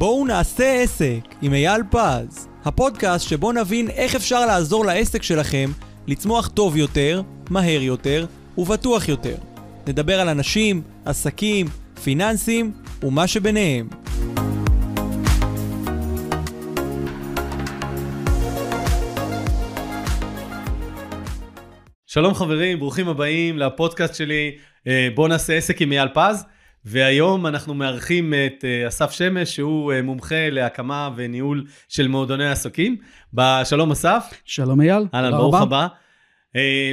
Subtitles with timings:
[0.00, 5.70] בואו נעשה עסק עם אייל פז, הפודקאסט שבו נבין איך אפשר לעזור לעסק שלכם
[6.06, 8.26] לצמוח טוב יותר, מהר יותר
[8.58, 9.36] ובטוח יותר.
[9.86, 11.66] נדבר על אנשים, עסקים,
[12.04, 13.88] פיננסים ומה שביניהם.
[22.06, 24.56] שלום חברים, ברוכים הבאים לפודקאסט שלי,
[24.86, 26.44] אה, בואו נעשה עסק עם אייל פז.
[26.84, 32.96] והיום אנחנו מארחים את אה, אסף שמש, שהוא אה, מומחה להקמה וניהול של מועדוני עסקים.
[33.64, 34.24] שלום אסף.
[34.44, 35.02] שלום אייל.
[35.14, 35.86] אהלן, ברוך הבא.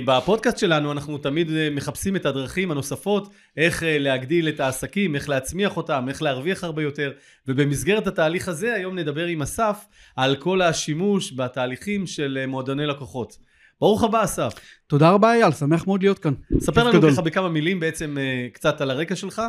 [0.05, 6.06] בפודקאסט שלנו אנחנו תמיד מחפשים את הדרכים הנוספות, איך להגדיל את העסקים, איך להצמיח אותם,
[6.09, 7.12] איך להרוויח הרבה יותר,
[7.48, 13.38] ובמסגרת התהליך הזה היום נדבר עם אסף על כל השימוש בתהליכים של מועדוני לקוחות.
[13.81, 14.54] ברוך הבא אסף.
[14.88, 16.34] תודה רבה אייל, שמח מאוד להיות כאן.
[16.59, 18.17] ספר לנו ככה בכמה מילים בעצם
[18.54, 19.42] קצת על הרקע שלך.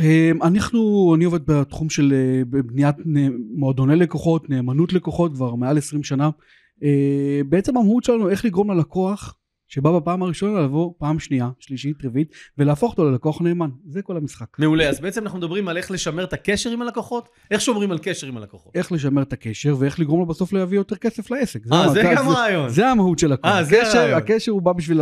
[0.00, 2.96] אמ, אנחנו, אני עובד בתחום של אה, בניית
[3.56, 6.30] מועדוני לקוחות, נאמנות לקוחות כבר מעל 20 שנה.
[6.82, 9.36] אה, בעצם המהות שלנו איך לגרום ללקוח
[9.74, 13.70] שבא בפעם הראשונה לבוא פעם שנייה, שלישית, רביעית, ולהפוך אותו ללקוח נאמן.
[13.86, 14.46] זה כל המשחק.
[14.58, 17.28] מעולה, אז בעצם אנחנו מדברים על איך לשמר את הקשר עם הלקוחות?
[17.50, 18.76] איך שומרים על קשר עם הלקוחות?
[18.76, 21.60] איך לשמר את הקשר, ואיך לגרום לו בסוף להביא יותר כסף לעסק.
[21.72, 22.68] אה, זה, זה גם רעיון.
[22.68, 23.48] זה, זה המהות של הכל.
[23.48, 24.18] אה, זה רעיון.
[24.18, 25.00] הקשר הוא בא בשביל,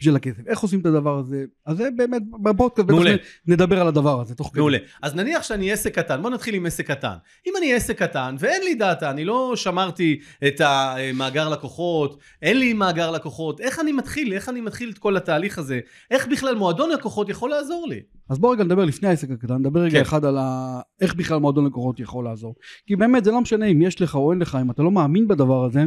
[0.00, 0.46] בשביל הכסף.
[0.46, 1.44] איך עושים את הדבר הזה?
[1.66, 4.60] אז זה באמת, בפודקאסט בטח נדבר על הדבר הזה, תוך כדי.
[4.60, 4.78] מעולה.
[5.02, 7.14] אז נניח שאני עסק קטן, בוא נתחיל עם עסק קטן.
[7.46, 12.72] אם אני עסק קטן ואין לי דאטה, אני לא שמרתי את המאגר לקוחות, אין לי
[12.72, 14.32] מאגר לקוחות, איך אני מתחיל?
[14.32, 18.00] איך אני מתחיל את כל התהליך הזה, איך בכלל מועדון לקוחות יכול לעזור לי?
[18.30, 20.00] אז בוא רגע נדבר לפני העסק הקטן, נדבר רגע כן.
[20.00, 20.80] אחד על ה...
[21.00, 22.54] איך בכלל מועדון לקוחות יכול לעזור.
[22.86, 25.28] כי באמת זה לא משנה אם יש לך או אין לך, אם אתה לא מאמין
[25.28, 25.84] בדבר הזה,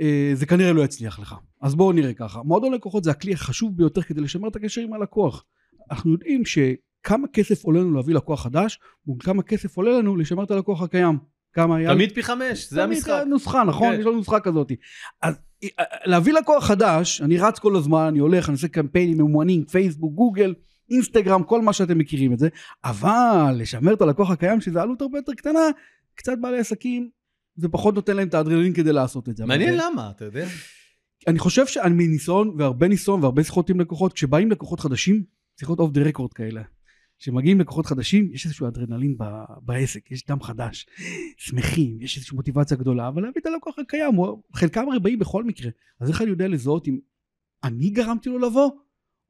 [0.00, 1.34] אה, זה כנראה לא יצליח לך.
[1.62, 4.92] אז בואו נראה ככה, מועדון לקוחות זה הכלי החשוב ביותר כדי לשמר את הקשר עם
[4.92, 5.44] הלקוח.
[5.90, 8.78] אנחנו יודעים שכמה כסף עולה לנו להביא לקוח חדש,
[9.08, 11.18] וכמה כסף עולה לנו לשמר את הלקוח הקיים.
[11.56, 11.94] כמה היה?
[11.94, 13.12] תמיד פי חמש, זה המשחק.
[13.12, 13.94] תמיד נוסחה, נכון?
[13.94, 14.00] כן.
[14.00, 14.72] יש לנו נוסחה כזאת.
[15.22, 15.68] אז אה,
[16.04, 20.54] להביא לקוח חדש, אני רץ כל הזמן, אני הולך, אני עושה קמפיינים ממומנים, פייסבוק, גוגל,
[20.90, 22.48] אינסטגרם, כל מה שאתם מכירים את זה,
[22.84, 25.60] אבל לשמר את הלקוח הקיים, שזה עלות הרבה יותר קטנה,
[26.14, 27.08] קצת בעלי עסקים,
[27.56, 29.46] זה פחות נותן להם את האדרנלין כדי לעשות את זה.
[29.46, 30.46] מעניין למה, אתה יודע?
[31.26, 35.22] אני חושב שאני מניסיון, והרבה ניסיון, והרבה שיחות עם לקוחות, כשבאים לקוחות חדשים,
[35.60, 36.62] שיחות אוף דה רקורד כאלה.
[37.18, 39.16] כשמגיעים לקוחות חדשים, יש איזשהו אדרנלין
[39.62, 40.86] בעסק, יש דם חדש,
[41.36, 44.14] שמחים, יש איזושהי מוטיבציה גדולה, אבל להביא את הלקוח הקיים,
[44.54, 45.70] חלקם הרי באים בכל מקרה.
[46.00, 46.98] אז איך אני יודע לזהות אם
[47.64, 48.70] אני גרמתי לו לבוא,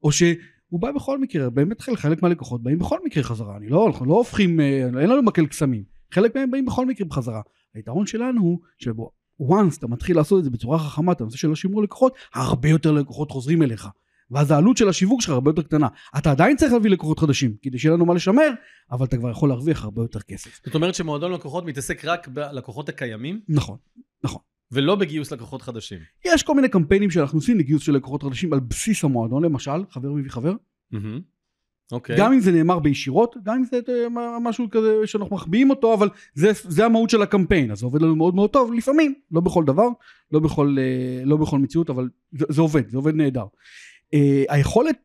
[0.03, 4.05] או שהוא בא בכל מקרה, באמת חלק מהלקוחות באים בכל מקרה חזרה, אני לא, אנחנו
[4.05, 7.41] לא הופכים, אה, אין לנו מקל קסמים, חלק מהם באים בכל מקרה בחזרה.
[7.73, 9.11] היתרון שלנו הוא שבו
[9.41, 12.91] once אתה מתחיל לעשות את זה בצורה חכמה, את הנושא של השימור לקוחות, הרבה יותר
[12.91, 13.87] לקוחות חוזרים אליך.
[14.31, 15.87] ואז העלות של השיווק שלך הרבה יותר קטנה.
[16.17, 18.49] אתה עדיין צריך להביא לקוחות חדשים, כדי שיהיה לנו מה לשמר,
[18.91, 20.59] אבל אתה כבר יכול להרוויח הרבה יותר כסף.
[20.65, 23.41] זאת אומרת שמועדון לקוחות מתעסק רק בלקוחות הקיימים?
[23.49, 23.77] נכון,
[24.23, 24.41] נכון.
[24.71, 25.99] ולא בגיוס לקוחות חדשים.
[26.25, 30.11] יש כל מיני קמפיינים שאנחנו עושים לגיוס של לקוחות חדשים על בסיס המועדון, למשל, חבר
[30.11, 30.53] מביא חבר.
[30.93, 30.97] Mm-hmm.
[31.91, 32.17] אוקיי.
[32.17, 34.07] גם אם זה נאמר בישירות, גם אם זה
[34.41, 38.15] משהו כזה שאנחנו מחביאים אותו, אבל זה, זה המהות של הקמפיין, אז זה עובד לנו
[38.15, 39.87] מאוד מאוד טוב, לפעמים, לא בכל דבר,
[40.31, 43.45] לא בכל, אה, לא בכל מציאות, אבל זה, זה עובד, זה עובד נהדר.
[44.13, 44.95] אה, היכולת,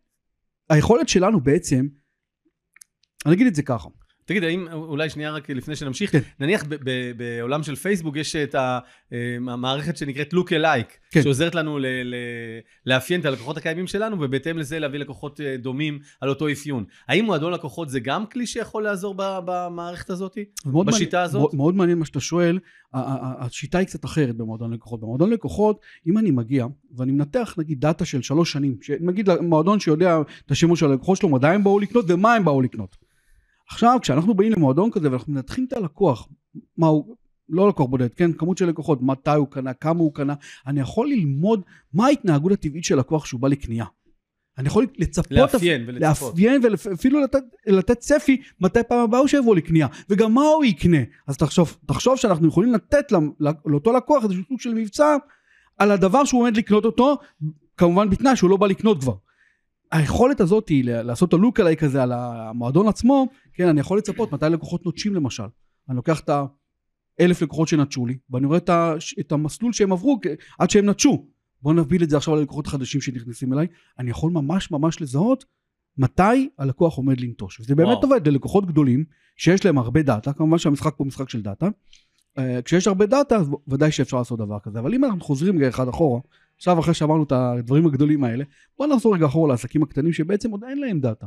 [0.71, 1.87] היכולת שלנו בעצם,
[3.27, 3.89] אני אגיד את זה ככה.
[4.25, 6.19] תגיד, האם, אולי שנייה רק לפני שנמשיך, כן.
[6.41, 8.79] נניח ב- ב- בעולם של פייסבוק יש את אה,
[9.49, 11.23] המערכת שנקראת look alike, כן.
[11.23, 12.15] שעוזרת לנו ל- ל-
[12.87, 16.85] לאפיין את הלקוחות הקיימים שלנו, ובהתאם לזה להביא לקוחות אה, דומים על אותו אפיון.
[17.09, 20.39] האם מועדון לקוחות זה גם כלי שיכול לעזור במערכת הזאת?
[20.67, 21.41] בשיטה מעניין, הזאת?
[21.41, 22.59] מאוד, מאוד מעניין מה שאתה שואל.
[22.95, 25.01] השיטה היא קצת אחרת במועדון לקוחות.
[25.01, 26.67] במועדון לקוחות, אם אני מגיע
[26.97, 31.29] ואני מנתח נגיד דאטה של שלוש שנים, נגיד מועדון שיודע את השימוש של הלקוחות שלו,
[31.29, 32.97] מתי הם באו לקנות ומה הם באו לקנות.
[33.73, 36.29] עכשיו כשאנחנו באים למועדון כזה ואנחנו מנתחים את הלקוח,
[36.77, 37.17] מה הוא,
[37.49, 40.35] לא לקוח בודד, כן, כמות של לקוחות, מתי הוא קנה, כמה הוא קנה,
[40.67, 41.63] אני יכול ללמוד
[41.95, 43.85] מה ההתנהגות הטבעית של לקוח כשהוא בא לקנייה.
[44.59, 49.57] אני יכול לצפות, לאפיין ולצפות, לאפיין ואפילו לתת, לתת צפי מתי פעם הבאה הוא שיבוא
[49.57, 50.99] לקנייה, וגם מה הוא יקנה.
[51.27, 53.13] אז תחשוב, תחשוב שאנחנו יכולים לתת
[53.67, 55.17] לאותו לקוח איזשהו סוג של מבצע
[55.79, 57.19] על הדבר שהוא עומד לקנות אותו,
[57.77, 59.15] כמובן בתנאי שהוא לא בא לקנות כבר.
[59.93, 64.33] היכולת הזאת היא לעשות את הלוק עליי כזה על המועדון עצמו, כן, אני יכול לצפות
[64.33, 65.43] מתי לקוחות נוטשים למשל.
[65.89, 66.31] אני לוקח את
[67.19, 70.21] האלף לקוחות שנטשו לי, ואני רואה את, ה, את המסלול שהם עברו
[70.59, 71.27] עד שהם נטשו.
[71.63, 73.67] בואו נקביל את זה עכשיו ללקוחות חדשים שנכנסים אליי.
[73.99, 75.45] אני יכול ממש ממש לזהות
[75.99, 77.61] מתי הלקוח עומד לנטוש.
[77.61, 78.03] וזה באמת וואו.
[78.03, 79.05] עובד ללקוחות גדולים,
[79.37, 81.69] שיש להם הרבה דאטה, כמובן שהמשחק פה משחק של דאטה.
[82.39, 84.79] אה, כשיש הרבה דאטה, אז ודאי שאפשר לעשות דבר כזה.
[84.79, 86.21] אבל אם אנחנו חוזרים רגע אחד אחורה,
[86.63, 88.45] עכשיו אחרי שאמרנו את הדברים הגדולים האלה,
[88.79, 91.27] בוא נחזור רגע אחורה לעסקים הקטנים שבעצם עוד אין להם דאטה.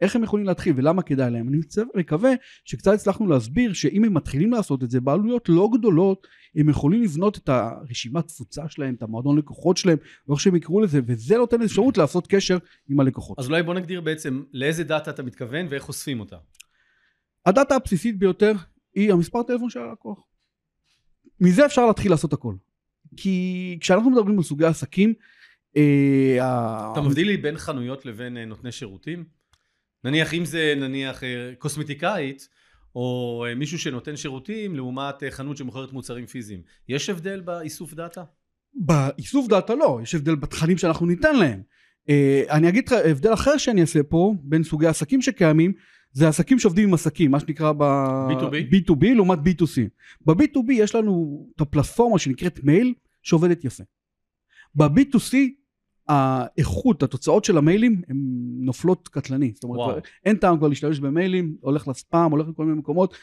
[0.00, 1.48] איך הם יכולים להתחיל ולמה כדאי להם.
[1.48, 1.58] אני
[1.94, 2.30] מקווה
[2.64, 6.26] שקצת הצלחנו להסביר שאם הם מתחילים לעשות את זה בעלויות לא גדולות,
[6.56, 9.98] הם יכולים לבנות את הרשימת תפוצה שלהם, את המועדון לקוחות שלהם,
[10.28, 13.38] או איך שהם יקראו לזה, וזה נותן אפשרות לעשות קשר עם הלקוחות.
[13.38, 16.36] אז אולי בוא נגדיר בעצם לאיזה דאטה אתה מתכוון ואיך אוספים אותה.
[17.46, 18.52] הדאטה הבסיסית ביותר
[18.94, 20.18] היא המספר טלפון של הלקוח.
[21.40, 22.54] מזה אפשר להתחיל לעשות הכל.
[23.16, 25.14] כי כשאנחנו מדברים על סוגי עסקים,
[25.76, 29.24] אה, אתה מבדיל לי בין חנויות לבין אה, נותני שירותים?
[30.04, 32.48] נניח אם זה נניח אה, קוסמטיקאית
[32.94, 36.62] או מישהו שנותן שירותים לעומת חנות שמוכרת מוצרים פיזיים.
[36.88, 38.22] יש הבדל באיסוף דאטה?
[38.74, 41.62] באיסוף דאטה לא, יש הבדל בתכנים שאנחנו ניתן להם.
[42.50, 45.72] אני אגיד לך, הבדל אחר שאני אעשה פה, בין סוגי עסקים שקיימים,
[46.18, 47.82] זה עסקים שעובדים עם עסקים, מה שנקרא ב...
[48.30, 48.74] B2B?
[48.74, 49.80] B2B לעומת B2C.
[50.26, 53.84] ב-B2B יש לנו את הפלטפורמה שנקראת מייל, שעובדת יפה.
[54.74, 55.34] ב-B2C,
[56.08, 58.16] האיכות, התוצאות של המיילים, הן
[58.60, 59.50] נופלות קטלני.
[59.54, 59.78] זאת אומרת.
[59.92, 63.14] כבר- אין טעם כבר להשתמש במיילים, הולך לספאם, הולך לכל מיני מקומות.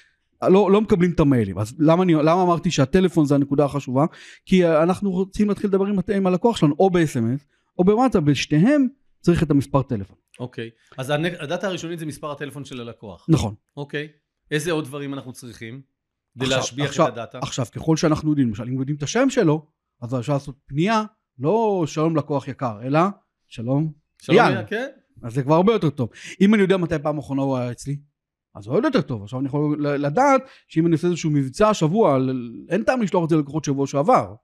[0.44, 1.60] לא, לא מקבלים את המיילים.
[1.60, 4.06] אז למה, אני, למה אמרתי שהטלפון זה הנקודה החשובה?
[4.46, 7.44] כי אנחנו רוצים להתחיל לדבר עם, עם הלקוח שלנו, או ב-SMS,
[7.80, 8.88] או בוואטסאפ, בשתיהם
[9.22, 10.18] צריך את המספר טלפון.
[10.40, 10.70] אוקיי.
[10.98, 11.10] אז
[11.40, 13.26] הדאטה הראשונית זה מספר הטלפון של הלקוח.
[13.30, 13.56] נכון.
[13.78, 14.08] אוקיי.
[14.52, 15.82] איזה עוד דברים אנחנו צריכים
[16.36, 17.40] כדי להשביח עכשיו- את הדאטה?
[17.40, 19.68] עכשיו, ככל שאנחנו יודעים, למשל, אם יודעים את השם שלו,
[20.02, 21.04] אז אפשר לעשות פנייה,
[21.40, 23.00] לא שלום לקוח יקר, אלא
[23.48, 24.64] שלום, שלום, יאללה.
[24.64, 24.88] כן?
[25.24, 26.10] אז זה כבר הרבה יותר טוב.
[26.42, 27.98] אם אני יודע מתי פעם אחרונה הוא היה אצלי,
[28.56, 29.24] אז הוא עוד יותר טוב.
[29.24, 32.18] עכשיו אני יכול לדעת שאם אני עושה איזשהו מבצע שבוע,
[32.70, 34.36] אין טעם לשלוח את זה ללקוחות שבוע שעבר.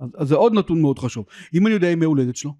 [0.00, 1.26] אז, אז זה עוד נתון מאוד חשוב.
[1.54, 2.52] אם אני יודע ימי הולדת שלו,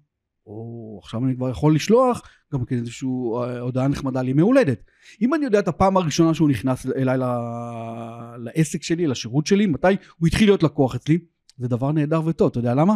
[0.47, 2.21] או עכשיו אני כבר יכול לשלוח
[2.53, 4.83] גם כן איזושהי אה, הודעה נחמדה לימי הולדת.
[5.21, 9.87] אם אני יודע את הפעם הראשונה שהוא נכנס אליי ל- לעסק שלי, לשירות שלי, מתי
[10.17, 11.19] הוא התחיל להיות לקוח אצלי,
[11.57, 12.49] זה דבר נהדר וטוב.
[12.49, 12.95] אתה יודע למה?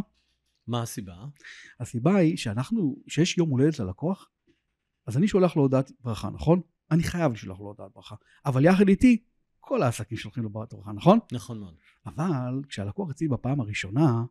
[0.67, 1.13] מה הסיבה?
[1.79, 4.29] הסיבה היא שאנחנו, שיש יום הולדת ללקוח,
[5.07, 6.61] אז אני שולח לו הודעת ברכה, נכון?
[6.91, 8.15] אני חייב לשלוח לו הודעת ברכה.
[8.45, 9.23] אבל יחד איתי,
[9.59, 11.19] כל העסקים שולחים לו הודעת ברכה, נכון?
[11.31, 11.73] נכון מאוד.
[12.05, 14.23] אבל כשהלקוח אצלי בפעם הראשונה,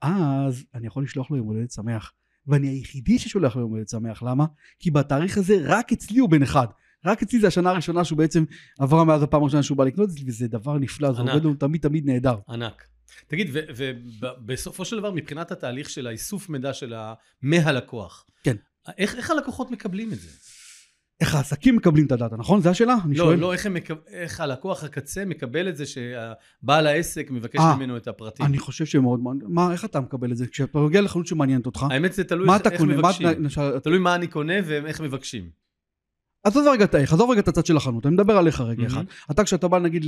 [0.00, 2.12] אז אני יכול לשלוח לו יום הולדת שמח.
[2.46, 4.44] ואני היחידי ששולח לו יום הולדת שמח, למה?
[4.78, 6.66] כי בתאריך הזה רק אצלי הוא בן אחד.
[7.06, 8.44] רק אצלי זה השנה הראשונה שהוא בעצם
[8.78, 11.20] עברה מאז הפעם הראשונה שהוא בא לקנות אצלי, וזה דבר נפלא, זה.
[11.20, 12.36] עובד לנו תמיד תמיד נהדר.
[12.48, 12.84] ענק.
[13.26, 17.14] תגיד, ובסופו של דבר, מבחינת התהליך של האיסוף מידע של ה...
[17.42, 18.56] מהלקוח, כן.
[18.98, 20.28] איך, איך הלקוחות מקבלים את זה?
[21.20, 22.60] איך העסקים מקבלים את הדאטה, נכון?
[22.60, 22.96] זו השאלה?
[23.04, 23.38] אני לא, שואל.
[23.38, 23.94] לא, איך, מקב...
[24.08, 28.46] איך הלקוח הקצה מקבל את זה שהבעל העסק מבקש אה, ממנו את הפרטים.
[28.46, 29.46] אני חושב שמאוד מעניין.
[29.50, 30.46] מה, איך אתה מקבל את זה?
[30.46, 32.94] כשאתה מגיע לחנות שמעניינת אותך, האמת זה תלוי מה איך, אתה איך קונה?
[32.96, 33.28] מה מבקשים.
[33.28, 33.38] אתה...
[33.40, 35.50] נשאל- תלוי מה אני קונה ואיך מבקשים.
[36.44, 38.96] עזוב רגע את האיך, עזוב רגע את הצד של החנות, אני מדבר עליך רגע אחד.
[38.96, 39.06] מהמם.
[39.30, 40.04] אתה כשאתה בא נגיד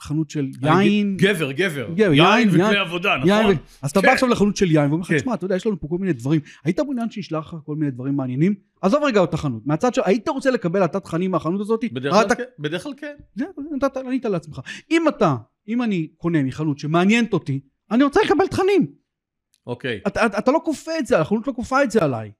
[0.00, 1.88] לחנות של יין, גבר, גבר.
[1.94, 3.54] גבר, יין יין, וכלי יין, עבודה, יין, נכון?
[3.54, 4.06] ו- אז אתה כן.
[4.06, 5.18] בא עכשיו לחנות של יין ואומר לך, כן.
[5.18, 6.40] תשמע, אתה יודע, יש לנו פה כל מיני דברים.
[6.64, 8.54] היית מעוניין שישלח לך כל מיני דברים מעניינים?
[8.82, 9.62] עזוב רגע את החנות.
[9.66, 11.84] מהצד של, היית רוצה לקבל אתה תכנים מהחנות הזאת?
[11.92, 12.42] בדרך כלל אתה- כן.
[12.58, 13.14] בדרך כלל כן.
[13.34, 13.44] זה,
[13.76, 14.60] נתת, ענית לעצמך.
[14.90, 15.36] אם אתה,
[15.68, 17.60] אם אני קונה מחנות שמעניינת אותי,
[17.90, 18.86] אני רוצה לקבל תכנים.
[19.66, 22.30] אוקיי, אתה, אתה, אתה לא כופה את זה, החנות לא כופה את זה עליי.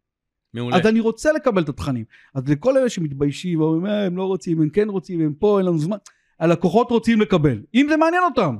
[0.54, 0.76] מעולה.
[0.76, 2.04] אז אני רוצה לקבל את התכנים.
[2.34, 5.66] אז לכל אלה שמתביישים, ואומרים, "אה, הם לא רוצים, הם כן רוצים, הם פה, אין
[5.66, 5.96] לנו זמן,
[6.40, 7.62] הלקוחות רוצים לקבל.
[7.74, 8.56] אם זה מעניין אותם.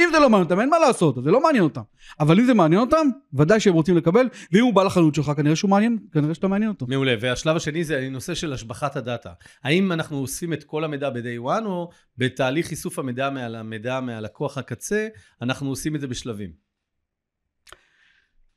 [0.00, 1.80] אם זה לא מעניין אותם, אין מה לעשות, זה לא מעניין אותם.
[2.20, 5.56] אבל אם זה מעניין אותם, ודאי שהם רוצים לקבל, ואם הוא בא לחנות שלך, כנראה
[5.56, 6.86] שהוא מעניין, כנראה שאתה מעניין אותו.
[6.88, 9.32] מעולה, והשלב השני זה נושא של השבחת הדאטה.
[9.64, 14.58] האם אנחנו אוספים את כל המידע ב-day one, או בתהליך איסוף המידע מעל המידע מהלקוח
[14.58, 15.08] הקצה,
[15.42, 16.50] אנחנו עושים את זה בשלבים?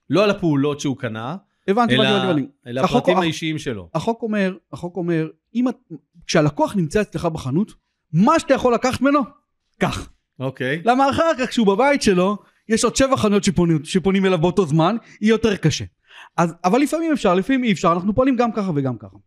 [0.09, 1.35] לא על הפעולות שהוא קנה,
[1.67, 2.47] הבנתי, אלא, הבנתי, הבנתי.
[2.67, 3.89] אלא החוק- הפרטים החוק- האישיים שלו.
[3.93, 5.75] החוק אומר, החוק אומר, אם את,
[6.27, 9.19] כשהלקוח נמצא אצלך בחנות, מה שאתה יכול לקחת ממנו,
[9.79, 10.09] קח.
[10.39, 10.81] אוקיי.
[10.85, 12.37] למה אחר כך כשהוא בבית שלו,
[12.69, 15.85] יש עוד שבע חנויות שפונים, שפונים אליו באותו זמן, יהיה יותר קשה.
[16.37, 19.17] אז, אבל לפעמים אפשר, לפעמים אי אפשר, אנחנו פועלים גם ככה וגם ככה.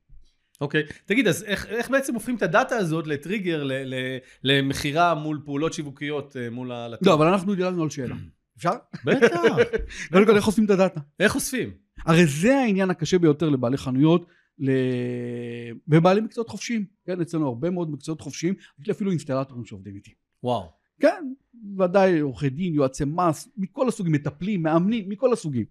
[0.61, 0.83] אוקיי.
[1.07, 5.73] תגיד, אז איך, איך בעצם הופכים את הדאטה הזאת לטריגר ל- ל- למכירה מול פעולות
[5.73, 7.09] שיווקיות אה, מול הלקוח?
[7.09, 8.15] לא, אבל אנחנו דילגנו על שאלה.
[8.59, 8.73] אפשר?
[9.05, 9.41] בטח.
[10.13, 11.01] קודם כל, איך עושים את הדאטה?
[11.21, 11.71] איך אוספים?
[12.07, 14.27] הרי זה העניין הקשה ביותר לבעלי חנויות,
[14.59, 14.71] ל...
[15.89, 16.87] ובעלי מקצועות חופשיים.
[17.05, 20.15] כן, אצלנו הרבה מאוד מקצועות חופשיים, יש לי אפילו אינסטלטורים שעובדים איתי.
[20.43, 20.73] וואו.
[21.01, 21.33] כן,
[21.79, 25.65] ודאי עורכי דין, יועצי מס, מכל הסוגים, מטפלים, מאמנים, מכל הסוגים.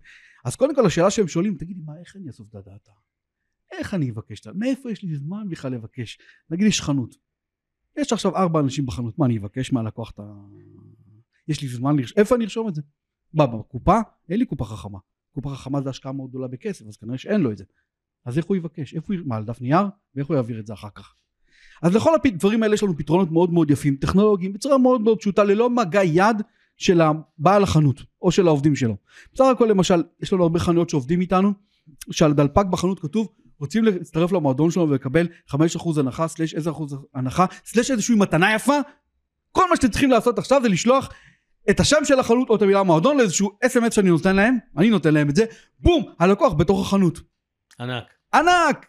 [0.45, 2.91] אז קודם כל השאלה שהם שואלים, תגידי, מה, איך אני אאסוף את הדאטה?
[3.71, 4.51] איך אני אבקש את ה...
[4.53, 6.17] מאיפה יש לי זמן בכלל לבקש?
[6.49, 7.15] נגיד יש חנות.
[7.97, 10.23] יש עכשיו ארבע אנשים בחנות, מה אני אבקש מהלקוח את ה...
[11.47, 12.81] יש לי זמן לרשום, איפה אני ארשום את זה?
[13.33, 13.99] מה, בקופה?
[14.29, 14.99] אין לי קופה חכמה.
[15.33, 17.63] קופה חכמה זה השקעה מאוד גדולה בכסף, אז כנראה שאין לו את זה.
[18.25, 18.93] אז איך הוא יבקש?
[18.93, 19.21] איפה הוא...
[19.25, 19.85] מה, על דף נייר?
[20.15, 21.13] ואיך הוא יעביר את זה אחר כך?
[21.81, 25.43] אז לכל הדברים האלה יש לנו פתרונות מאוד מאוד יפים, טכנולוגיים, בצורה מאוד מאוד פשוטה,
[25.43, 26.41] ללא מגע יד
[26.77, 28.97] של הבעל החנות או של העובדים שלו.
[29.33, 31.53] בסך הכל למשל, יש לנו הרבה חנויות שעובדים איתנו,
[32.11, 33.27] שעל הדלפק בחנות כתוב
[33.59, 35.55] רוצים להצטרף למועדון שלנו ולקבל 5%
[35.99, 36.57] הנחה, סלש 10%
[37.13, 38.77] הנחה, סלש איזושהי מתנה יפה,
[39.51, 41.09] כל מה שאתם צריכים לעשות עכשיו זה לשלוח
[41.69, 45.13] את השם של החנות או את המילה מועדון לאיזשהו אס.אם.אס שאני נותן להם, אני נותן
[45.13, 45.45] להם את זה,
[45.79, 47.19] בום, הלקוח בתוך החנות.
[47.79, 48.03] ענק.
[48.33, 48.85] ענק!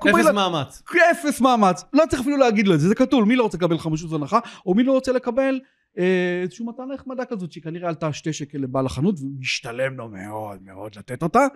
[0.00, 0.82] כמו אפס מאמץ.
[1.10, 3.76] אפס מאמץ, לא צריך אפילו להגיד לו את זה, זה כתוב, מי לא רוצה לקבל
[3.76, 5.60] 5% הנחה, או מי לא רוצה לקבל
[5.98, 10.92] אה, איזושהי מתנה נחמדה כזאת, שכנראה עלתה שתי שקל לבעל החנות, ומשתלם לו מאוד מאוד
[10.96, 11.46] לתת אותה.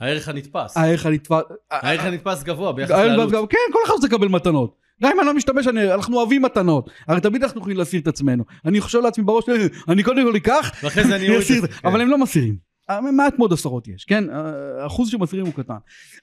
[0.00, 0.76] הערך הנתפס.
[0.76, 3.50] הערך הנתפס, הערך הנתפס גבוה ביחס לעלות.
[3.50, 4.76] כן, כל אחד רוצה לקבל מתנות.
[5.02, 6.90] גם אם אני לא משתמש, אני, אנחנו אוהבים מתנות.
[7.08, 8.44] הרי תמיד אנחנו יכולים להסיר את עצמנו.
[8.64, 9.54] אני חושב לעצמי בראש, "אה,
[9.88, 11.62] אני קודם כל אקח, ואחרי זה אני אסיר.
[11.84, 12.67] אבל הם לא מסירים.
[12.90, 14.30] אה, מעט מאוד עשרות יש, כן?
[14.30, 15.76] אה, האחוז שמסירים הוא קטן.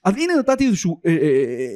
[0.04, 0.90] אז הנה נתתי איזושהי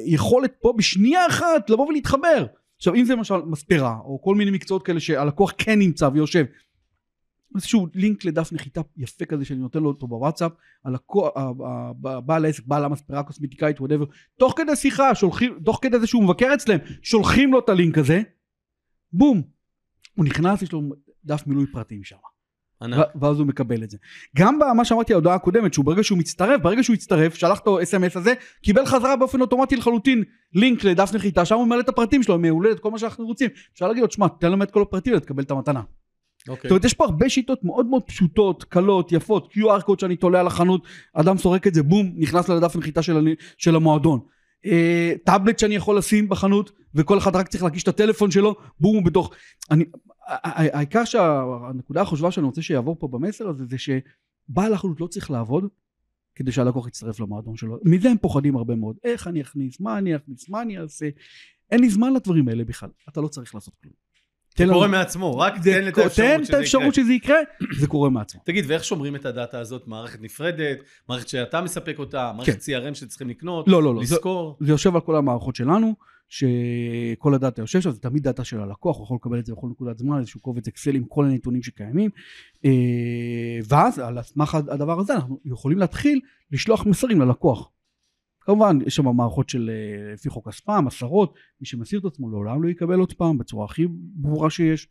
[0.05, 2.45] יכולת פה בשנייה אחת לבוא ולהתחבר.
[2.77, 6.45] עכשיו אם זה למשל מספרה, או כל מיני מקצועות כאלה שהלקוח כן נמצא ויושב,
[7.55, 10.51] איזשהו לינק לדף נחיתה יפה כזה שאני נותן לו אותו בוואטסאפ,
[10.85, 14.05] הלקוח, ה- ה- ה- בעל העסק, בעל המספרה הקוסמטיקאית, whatever,
[14.39, 18.21] תוך כדי שיחה, שולחים, תוך כדי זה שהוא מבקר אצלם, שולחים לו את הלינק הזה,
[19.13, 19.41] בום,
[20.15, 20.81] הוא נכנס, יש לו
[21.25, 22.15] דף מילוי פרטים שם.
[22.81, 23.07] ענק.
[23.21, 23.97] ואז הוא מקבל את זה.
[24.37, 28.19] גם במה שאמרתי ההודעה הקודמת, שהוא ברגע שהוא מצטרף, ברגע שהוא הצטרף, שלח את ה-SMS
[28.19, 30.23] הזה, קיבל חזרה באופן אוטומטי לחלוטין
[30.53, 33.49] לינק לדף נחיתה, שם הוא ממלא את הפרטים שלו, מעולה, את כל מה שאנחנו רוצים.
[33.73, 35.81] אפשר להגיד לו, תשמע, תן לנו את כל הפרטים ותקבל את המתנה.
[36.47, 36.67] אוקיי.
[36.67, 40.39] זאת אומרת, יש פה הרבה שיטות מאוד מאוד פשוטות, קלות, יפות, QR קוד שאני תולה
[40.39, 44.19] על החנות, אדם סורק את זה, בום, נכנס לדף נחיתה של, של המועדון.
[44.65, 48.95] אה, טאבלט שאני יכול לשים בחנות, וכל אחד רק צריך להקיש את הטלפון שלו, בום,
[48.95, 49.31] הוא בתוך...
[49.71, 49.85] אני,
[50.43, 55.65] העיקר שהנקודה החשובה שאני רוצה שיעבור פה במסר הזה, זה שבעל החנות לא צריך לעבוד
[56.35, 57.77] כדי שהלקוח יצטרף למועדון שלו.
[57.83, 58.95] מזה הם פוחדים הרבה מאוד.
[59.03, 61.09] איך אני אכניס, מה אני אכניס, מה אני אעשה.
[61.71, 62.89] אין לי זמן לדברים האלה בכלל.
[63.09, 63.93] אתה לא צריך לעשות כלום.
[64.55, 66.59] תן זה קורה מעצמו, רק זה- תן את תן האפשרות את שזה יקרה.
[66.59, 67.37] האפשרות שזה יקרה,
[67.79, 68.41] זה קורה מעצמו.
[68.45, 69.87] תגיד, ואיך שומרים את הדאטה הזאת?
[69.87, 70.77] מערכת נפרדת?
[71.09, 72.31] מערכת שאתה מספק אותה?
[72.35, 73.67] מערכת CRM שצריכים לקנות?
[73.67, 74.03] לא, לא, לא.
[74.05, 74.57] זה- לזכור?
[74.59, 75.95] זה יושב על כל המערכות שלנו,
[76.31, 79.67] שכל הדאטה יושב שם, זה תמיד דאטה של הלקוח, הוא יכול לקבל את זה בכל
[79.67, 82.09] נקודת זמן, איזשהו קובץ אקסל עם כל הנתונים שקיימים,
[82.65, 86.19] אה, ואז על סמך הדבר הזה אנחנו יכולים להתחיל
[86.51, 87.69] לשלוח מסרים ללקוח.
[88.39, 92.63] כמובן, יש שם מערכות של אה, לפי חוק הספאם, עשרות, מי שמסיר את עצמו לעולם
[92.63, 94.87] לא יקבל עוד פעם, בצורה הכי ברורה שיש.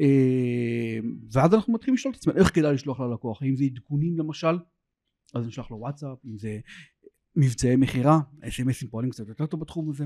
[0.00, 0.98] אה,
[1.32, 3.42] ואז אנחנו מתחילים לשאול את עצמנו, איך כדאי לשלוח ללקוח?
[3.42, 4.58] האם זה עדכונים למשל?
[5.34, 6.58] אז נשלח לו וואטסאפ, אם זה
[7.36, 8.18] מבצעי מכירה,
[8.48, 10.04] אס.אם.אסים פועלים קצת יותר טוב בתחום הזה.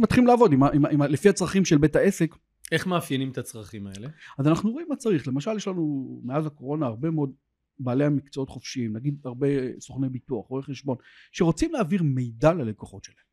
[0.00, 2.34] מתחילים לעבוד עם, עם, עם, לפי הצרכים של בית העסק.
[2.72, 4.08] איך מאפיינים את הצרכים האלה?
[4.38, 5.28] אז אנחנו רואים מה צריך.
[5.28, 7.32] למשל, יש לנו מאז הקורונה הרבה מאוד
[7.78, 9.46] בעלי המקצועות חופשיים, נגיד הרבה
[9.80, 10.96] סוכני ביטוח, רואי חשבון,
[11.32, 13.24] שרוצים להעביר מידע ללקוחות שלהם.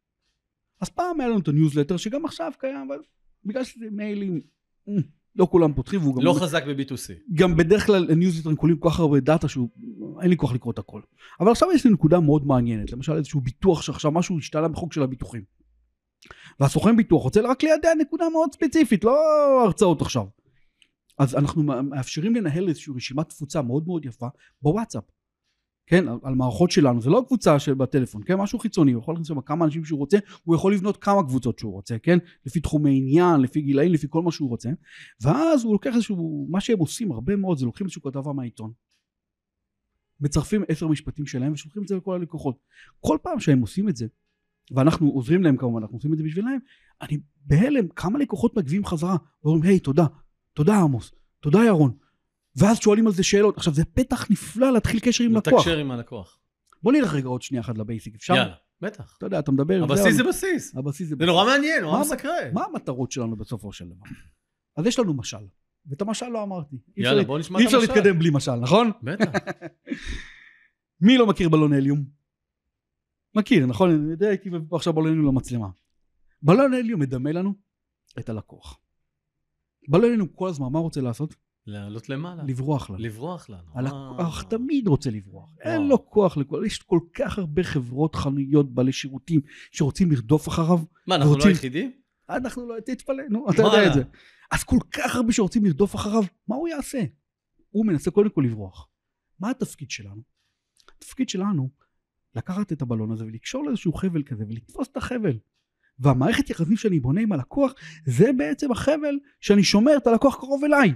[0.81, 2.99] אז פעם היה לנו את הניוזלטר, שגם עכשיו קיים, אבל
[3.45, 4.41] בגלל שזה מיילים,
[4.89, 4.93] אה,
[5.35, 6.21] לא כולם פותחים, והוא גם...
[6.21, 7.33] לא חזק ב-B2C.
[7.33, 9.69] גם בדרך כלל ניוזלטרים כוללים כל כך הרבה דאטה שהוא
[10.21, 11.01] אין לי כוח לקרוא את הכל.
[11.39, 15.03] אבל עכשיו יש לי נקודה מאוד מעניינת, למשל איזשהו ביטוח שעכשיו משהו השתנה בחוק של
[15.03, 15.43] הביטוחים.
[16.59, 19.17] והסוכן ביטוח רוצה רק לידע נקודה מאוד ספציפית, לא
[19.65, 20.25] הרצאות עכשיו.
[21.19, 24.27] אז אנחנו מאפשרים לנהל איזושהי רשימת תפוצה מאוד מאוד יפה
[24.61, 25.03] בוואטסאפ.
[25.87, 29.31] כן, על, על מערכות שלנו, זה לא קבוצה שבטלפון, כן, משהו חיצוני, הוא יכול להכניס
[29.45, 33.41] כמה אנשים שהוא רוצה, הוא יכול לבנות כמה קבוצות שהוא רוצה, כן, לפי תחומי עניין,
[33.41, 34.69] לפי גילאים, לפי כל מה שהוא רוצה,
[35.21, 38.71] ואז הוא לוקח איזשהו, מה שהם עושים הרבה מאוד זה לוקחים איזשהו כתבה מהעיתון,
[40.19, 42.59] מצרפים עשר משפטים שלהם ושולחים את זה לכל הלקוחות.
[42.99, 44.07] כל פעם שהם עושים את זה,
[44.75, 46.57] ואנחנו עוזרים להם כמובן, אנחנו עושים את זה בשבילם,
[47.01, 50.05] אני בהלם, כמה לקוחות מגיבים חזרה, ואומרים, היי, תודה,
[50.53, 51.91] תודה עמוס, תודה ירון,
[52.55, 53.57] ואז שואלים על זה שאלות.
[53.57, 55.53] עכשיו, זה פתח נפלא להתחיל קשר עם לקוח.
[55.53, 56.37] לתקשר עם הלקוח.
[56.83, 58.33] בוא נלך רגע עוד שנייה אחת לבייסיק, אפשר?
[58.35, 59.15] יאללה, בטח.
[59.17, 59.83] אתה יודע, אתה מדבר...
[59.83, 60.75] הבסיס זה בסיס.
[60.75, 62.49] הבסיס זה זה נורא מעניין, נורא מסקרן.
[62.53, 64.05] מה המטרות שלנו בסופו של דבר?
[64.77, 65.37] אז יש לנו משל,
[65.85, 66.75] ואת המשל לא אמרתי.
[66.75, 67.93] אי אפשר- יאללה, בוא נשמע אי את אפשר המשל.
[67.93, 68.91] להתקדם בלי משל, נכון?
[69.03, 69.31] בטח.
[71.01, 72.20] מי לא מכיר בלון הליום?
[73.35, 73.89] מכיר, נכון?
[73.89, 75.67] אני יודע, הייתי עכשיו בלון הליום למצלמה.
[76.41, 77.53] בלון הליום מדמה לנו
[78.19, 78.79] את הלקוח.
[79.89, 81.35] בלון הליום כל הזמן, מה הוא רוצה לעשות?
[81.67, 82.43] לעלות למעלה.
[82.43, 82.99] לברוח לנו.
[82.99, 83.69] לברוח לנו.
[83.75, 84.49] הלקוח אה.
[84.49, 85.49] תמיד רוצה לברוח.
[85.61, 85.89] אין וואו.
[85.89, 86.63] לו כוח לכל...
[86.65, 90.79] יש כל כך הרבה חברות, חנויות, בעלי שירותים, שרוצים לרדוף אחריו.
[91.07, 91.91] מה, אנחנו לא רוצים- היחידים?
[92.29, 92.75] אנחנו לא...
[92.85, 93.87] תתפלא, נו, אתה יודע.
[93.87, 94.03] את זה.
[94.51, 97.03] אז כל כך הרבה שרוצים לרדוף אחריו, מה הוא יעשה?
[97.69, 98.87] הוא מנסה קודם כל לברוח.
[99.39, 100.21] מה התפקיד שלנו?
[100.97, 101.69] התפקיד שלנו,
[102.35, 105.37] לקחת את הבלון הזה ולקשור לאיזשהו חבל כזה ולתפוס את החבל.
[105.99, 107.73] והמערכת יחסים שאני בונה עם הלקוח,
[108.05, 110.93] זה בעצם החבל שאני שומר את הלקוח קרוב אליי.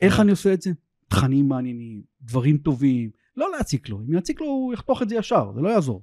[0.00, 0.70] איך אני עושה את זה?
[1.08, 4.00] תכנים מעניינים, דברים טובים, לא להציק לו.
[4.00, 6.02] אם יציק לו הוא יחתוך את זה ישר, זה לא יעזור.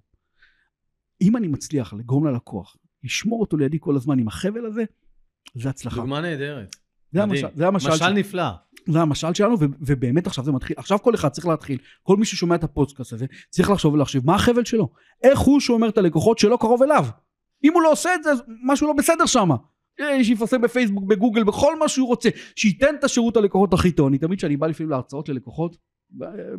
[1.21, 4.83] אם אני מצליח לגרום ללקוח, לשמור אותו לידי כל הזמן עם החבל הזה,
[5.55, 5.95] זה הצלחה.
[5.95, 6.75] דוגמה נהדרת.
[7.13, 7.45] זה מדהים.
[7.45, 8.43] המשל, זה המשל, משל של- נפלא.
[8.87, 12.25] זה המשל שלנו, ו- ובאמת עכשיו זה מתחיל, עכשיו כל אחד צריך להתחיל, כל מי
[12.25, 14.89] ששומע את הפודקאסט הזה, צריך לחשוב ולהחשיב מה החבל שלו,
[15.23, 17.05] איך הוא שומר את הלקוחות שלו קרוב אליו.
[17.63, 18.29] אם הוא לא עושה את זה,
[18.63, 19.49] משהו לא בסדר שם.
[20.23, 24.07] שיפרסם בפייסבוק, בגוגל, בכל מה שהוא רוצה, שייתן את השירות ללקוחות הכי טוב.
[24.07, 25.77] אני תמיד כשאני בא לפעמים להרצאות ללקוחות,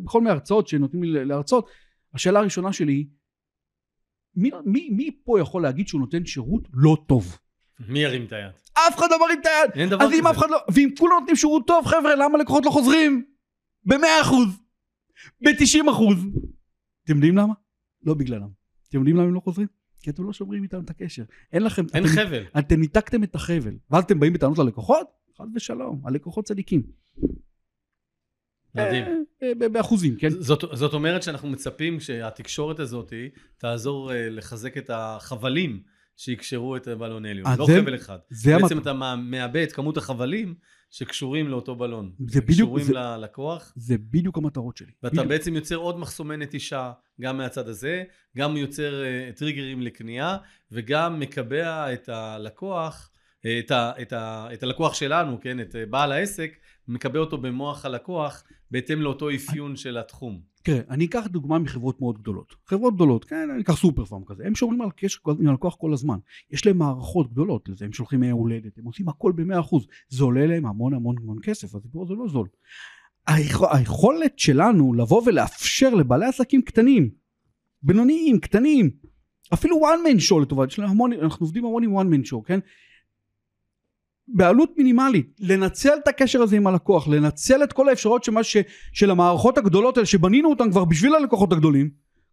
[0.03, 1.67] בכל מיני הרצאות שנותנים לי להרצאות,
[2.13, 3.05] השאלה הראשונה שלי היא,
[4.35, 7.37] מי, מי, מי פה יכול להגיד שהוא נותן שירות לא טוב?
[7.79, 8.51] מי ירים את היד?
[8.73, 9.81] אף אחד לא מרים את היד.
[9.81, 10.29] אין דבר אז אם כזה.
[10.29, 13.25] אף אחד לא, ואם כולם נותנים שירות טוב, חבר'ה, למה לקוחות לא חוזרים?
[13.85, 14.47] ב-100 אחוז,
[15.41, 16.17] ב-90 אחוז.
[17.05, 17.53] אתם יודעים למה?
[18.03, 18.49] לא בגללם.
[18.89, 19.67] אתם יודעים למה הם לא חוזרים?
[20.01, 21.23] כי אתם לא שומרים איתם את הקשר.
[21.53, 22.43] אין לכם, אין אתם, חבל.
[22.59, 23.73] אתם ניתקתם את החבל.
[23.91, 25.07] ואז אתם באים בטענות ללקוחות?
[25.37, 26.83] חד ושלום, הלקוחות צדיקים.
[28.75, 29.25] מדהים.
[29.43, 30.29] אה, אה, באחוזים, כן?
[30.29, 33.13] זאת, זאת אומרת שאנחנו מצפים שהתקשורת הזאת
[33.57, 35.83] תעזור אה, לחזק את החבלים
[36.17, 37.47] שיקשרו את הבלון הליום.
[37.47, 38.17] אה, לא זה- חבל אחד.
[38.29, 38.81] זה בעצם המטרה.
[38.81, 40.55] אתה מא- מאבד את כמות החבלים
[40.89, 42.11] שקשורים לאותו בלון.
[42.27, 44.91] זה בדיוק- קשורים זה- ללקוח, זה בדיוק המטרות שלי.
[45.03, 45.27] ואתה בדיוק.
[45.27, 46.91] בעצם יוצר עוד מחסומי נטישה,
[47.21, 48.03] גם מהצד הזה,
[48.37, 50.37] גם יוצר אה, טריגרים לקנייה,
[50.71, 53.09] וגם מקבע את הלקוח,
[53.45, 56.51] אה, את, ה, את, ה, את הלקוח שלנו, כן, את בעל העסק,
[56.87, 60.54] מקבע אותו במוח הלקוח, בהתאם לאותו אפיון של התחום.
[60.65, 62.55] תראה, אני אקח דוגמה מחברות מאוד גדולות.
[62.65, 65.93] חברות גדולות, כן, אני אקח סופר פארם כזה, הם שומרים על קשר עם הלקוח כל
[65.93, 66.17] הזמן.
[66.51, 69.77] יש להם מערכות גדולות לזה, הם שולחים יום הולדת, הם עושים הכל ב-100%.
[70.09, 72.47] זה עולה להם המון המון המון כסף, הסיפור הזה לא זול.
[73.29, 77.09] היכ- היכולת שלנו לבוא ולאפשר לבעלי עסקים קטנים,
[77.83, 78.89] בינוניים, קטנים,
[79.53, 82.59] אפילו one man show לטובת, אנחנו עובדים המון עם one man show, כן?
[84.27, 88.41] בעלות מינימלית, לנצל את הקשר הזה עם הלקוח, לנצל את כל האפשרויות שמה
[88.93, 91.89] של המערכות הגדולות האלה שבנינו אותן כבר בשביל הלקוחות הגדולים,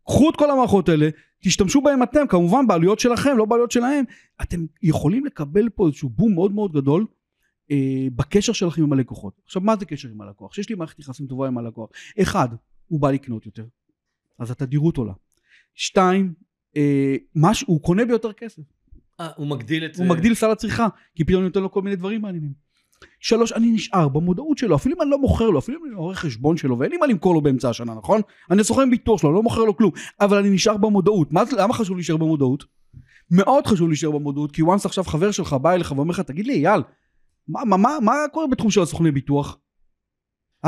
[0.07, 1.09] קחו את כל המערכות האלה,
[1.43, 4.05] תשתמשו בהם אתם, כמובן בעלויות שלכם, לא בעלויות שלהם,
[4.43, 7.07] אתם יכולים לקבל פה איזשהו בום מאוד מאוד גדול
[7.71, 9.41] אה, בקשר שלכם עם הלקוחות.
[9.45, 10.55] עכשיו מה זה קשר עם הלקוח?
[10.55, 11.91] שיש לי מערכת יחסים טובה עם הלקוח.
[12.23, 12.49] אחד,
[12.89, 13.65] הוא בא לקנות יותר,
[14.39, 15.13] אז התדירות עולה.
[15.75, 16.35] שתיים,
[16.77, 18.63] אה, מש, הוא קונה ביותר כסף.
[19.23, 19.97] אה, הוא מגדיל את...
[19.97, 22.52] הוא מגדיל סל הצריכה, כי פתאום אני נותן לו כל מיני דברים מעניינים.
[23.21, 26.18] שלוש, אני נשאר במודעות שלו, אפילו אם אני לא מוכר לו, אפילו אם אני עורך
[26.18, 28.20] חשבון שלו, ואין לי מה למכור לו באמצע השנה, נכון?
[28.51, 31.33] אני סוכן ביטוח שלו, לא מוכר לו כלום, אבל אני נשאר במודעות.
[31.33, 32.64] מה, למה חשוב להישאר במודעות?
[33.31, 36.66] מאוד חשוב להישאר במודעות, כי once עכשיו חבר שלך בא אליך ואומר לך, תגיד לי,
[36.66, 36.83] אייל,
[37.49, 39.59] מה, מה, מה, מה קורה בתחום של הסוכני ביטוח?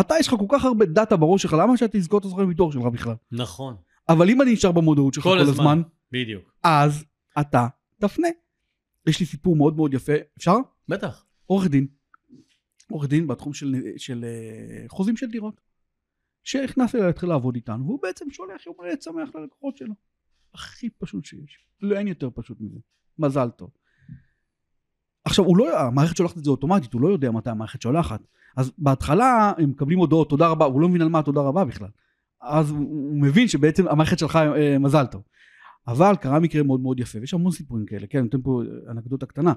[0.01, 2.73] אתה, יש לך כל כך הרבה דאטה בראש שלך, למה שאתה תסגור את הסוכן ביטוח
[2.73, 3.15] שלך בכלל?
[3.33, 3.77] נכון,
[4.09, 5.53] אבל אם אני נשאר במודעות שלך כל כל, הזמן.
[5.53, 6.43] הזמן, בדיוק.
[6.63, 7.05] אז
[7.41, 7.67] אתה
[8.01, 8.29] תפנה.
[9.07, 10.57] יש לי סיפור מאוד מאוד יפה, אפשר?
[10.89, 11.25] בטח.
[11.47, 11.87] עורך דין,
[12.91, 15.61] עורך דין בתחום של, של אה, חוזים של דירות,
[16.45, 19.95] שנכנס אליי להתחיל לעבוד איתנו, והוא בעצם שולח יום הולדת שמח ללקוחות שלו.
[20.55, 21.67] הכי פשוט שיש.
[21.81, 22.79] לא, אין יותר פשוט מזה.
[23.19, 23.71] מזל טוב.
[25.25, 28.21] עכשיו, הוא לא, המערכת שולחת את זה אוטומטית, הוא לא יודע מתי המערכת שולחת.
[28.57, 31.89] אז בהתחלה הם מקבלים הודעות תודה רבה, הוא לא מבין על מה התודה רבה בכלל.
[32.41, 35.23] אז הוא, הוא מבין שבעצם המערכת שלך אה, מזל טוב.
[35.89, 39.27] אבל קרה מקרה מאוד מאוד יפה, ויש המון סיפורים כאלה, כן, אני נותן פה אנקדוטה
[39.27, 39.53] קטנה.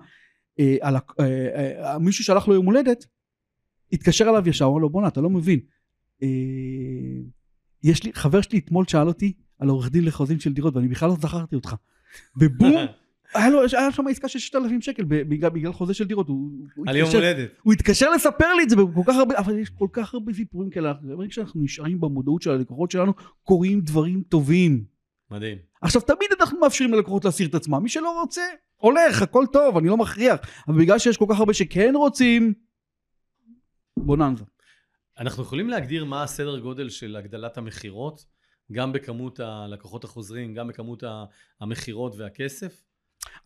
[0.60, 3.06] אה, על, ה- אה, אה, מישהו שלח לו יום הולדת,
[3.94, 5.60] התקשר אליו ישר, אמר לו בואנה אתה לא מבין.
[6.24, 6.28] אה,
[7.84, 11.10] יש לי, חבר שלי אתמול שאל אותי על עורך דין לחוזים של דירות ואני בכלל
[11.10, 11.76] לא זכרתי אותך.
[12.42, 12.74] ובום,
[13.36, 16.28] היה לו, היה שם עסקה של 6,000 שקל בגלל, בגלל חוזה של דירות.
[16.28, 17.50] הוא, הוא על יום הולדת.
[17.63, 20.70] הוא התקשר לספר לי את זה בכל כך הרבה, אבל יש כל כך הרבה סיפורים
[20.70, 20.94] כאלה.
[20.94, 23.13] ברגע שאנחנו נשארים במודעות של הלקוחות שלנו,
[23.44, 24.84] קורים דברים טובים.
[25.32, 25.58] מדהים.
[25.82, 28.42] עכשיו תמיד אנחנו מאפשרים ללקוחות להסיר את עצמם, מי שלא רוצה
[28.76, 32.54] הולך, הכל טוב, אני לא מכריח, אבל בגלל שיש כל כך הרבה שכן רוצים,
[34.00, 34.44] בוננזה.
[35.20, 38.26] אנחנו יכולים להגדיר מה הסדר גודל של הגדלת המכירות,
[38.72, 41.04] גם בכמות הלקוחות החוזרים, גם בכמות
[41.62, 42.84] המכירות והכסף?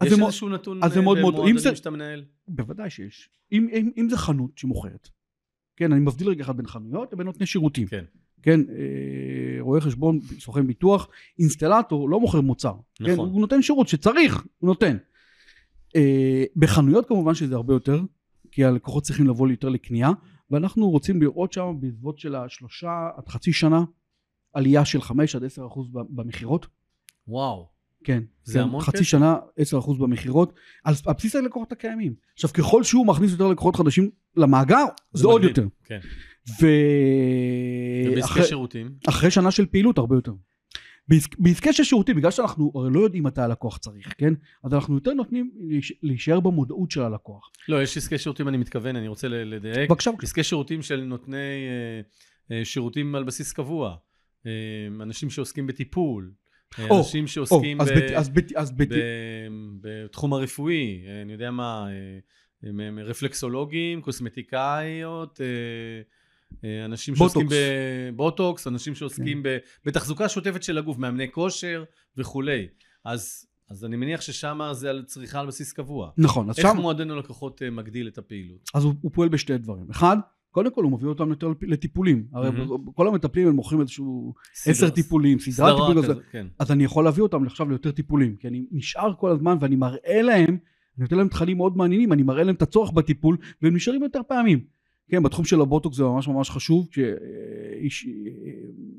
[0.04, 2.26] יש זה איזשהו נתון אז זה מאוד מאוד- אם זה- שאתה מנהל?
[2.48, 3.30] בוודאי שיש.
[3.52, 5.10] אם, אם, אם זה חנות שמוכרת,
[5.76, 7.88] כן, אני מבדיל רגע אחד בין חנויות לבין נותני שירותים.
[7.88, 8.06] כן.
[8.42, 11.08] כן, אה, רואה חשבון, סוכן ביטוח,
[11.40, 12.74] אינסטלטור, לא מוכר מוצר.
[12.96, 13.30] כן, נכון.
[13.30, 14.98] הוא נותן שירות שצריך, הוא נותן.
[15.96, 18.02] אה, בחנויות כמובן שזה הרבה יותר,
[18.52, 20.12] כי הלקוחות צריכים לבוא יותר לקנייה,
[20.52, 23.84] ואנחנו רוצים לראות שם בסביבות של השלושה עד חצי שנה,
[24.54, 26.68] עלייה של חמש עד עשר אחוז במכירות.
[27.28, 27.68] וואו.
[28.04, 28.24] כן.
[28.44, 29.04] זה כן, המון חצי.
[29.04, 29.38] שנה,
[29.80, 32.14] 10% במכירות, על בסיס הלקוחות הקיימים.
[32.34, 35.64] עכשיו, ככל שהוא מכניס יותר לקוחות חדשים למאגר, זה, עוד מגדיל.
[35.64, 35.76] יותר.
[35.84, 36.00] כן.
[36.50, 36.66] ו...
[38.08, 38.92] ובעסקי אחרי- שירותים?
[39.10, 40.32] אחרי שנה של פעילות, הרבה יותר.
[41.08, 44.34] בעסק- בעסקי של שירותים, בגלל שאנחנו הרי לא יודעים מתי הלקוח צריך, כן?
[44.64, 47.52] אז אנחנו יותר נותנים להיש- להישאר במודעות של הלקוח.
[47.70, 49.90] לא, יש עסקי שירותים, אני מתכוון, אני רוצה לדייק.
[49.90, 53.96] בבקשה, עסקי שירותים של נותני אה, אה, שירותים על בסיס קבוע.
[54.46, 54.52] אה,
[55.02, 56.32] אנשים שעוסקים בטיפול.
[56.90, 59.48] או, אנשים או, שעוסקים אז ב- בת- אז בת- אז בת- ב-
[59.82, 61.88] בתחום הרפואי, אני יודע מה,
[63.06, 65.42] רפלקסולוגים, קוסמטיקאיות,
[66.86, 67.34] אנשים בוטוקס.
[67.34, 67.58] שעוסקים
[68.14, 71.84] בבוטוקס, אנשים שעוסקים ב, בתחזוקה שוטפת של הגוף, מאמני כושר
[72.18, 72.68] וכולי.
[73.06, 76.12] אז, אז אני מניח ששם זה על צריכה על בסיס קבוע.
[76.18, 78.70] נכון, אז איך שם, מועדון הלקוחות אה, מגדיל את הפעילות?
[78.74, 79.90] אז הוא, הוא פועל בשתי דברים.
[79.92, 80.18] אחד,
[80.52, 82.28] קודם כל הוא מביא אותם יותר לטיפולים.
[82.34, 82.92] הרי מהמם.
[82.96, 84.34] כל המטפלים הם מוכרים איזשהו
[84.66, 86.04] עשר טיפולים, סדרת טיפולים.
[86.04, 86.48] כזאת, כן.
[86.60, 90.22] אז אני יכול להביא אותם עכשיו ליותר טיפולים, כי אני נשאר כל הזמן ואני מראה
[90.22, 94.04] להם, אני נותן להם תכנים מאוד מעניינים, אני מראה להם את הצורך בטיפול, והם נשארים
[94.04, 94.64] יותר פעמים.
[95.10, 98.08] כן, בתחום של הבוטוקס זה ממש ממש חשוב, כשאיש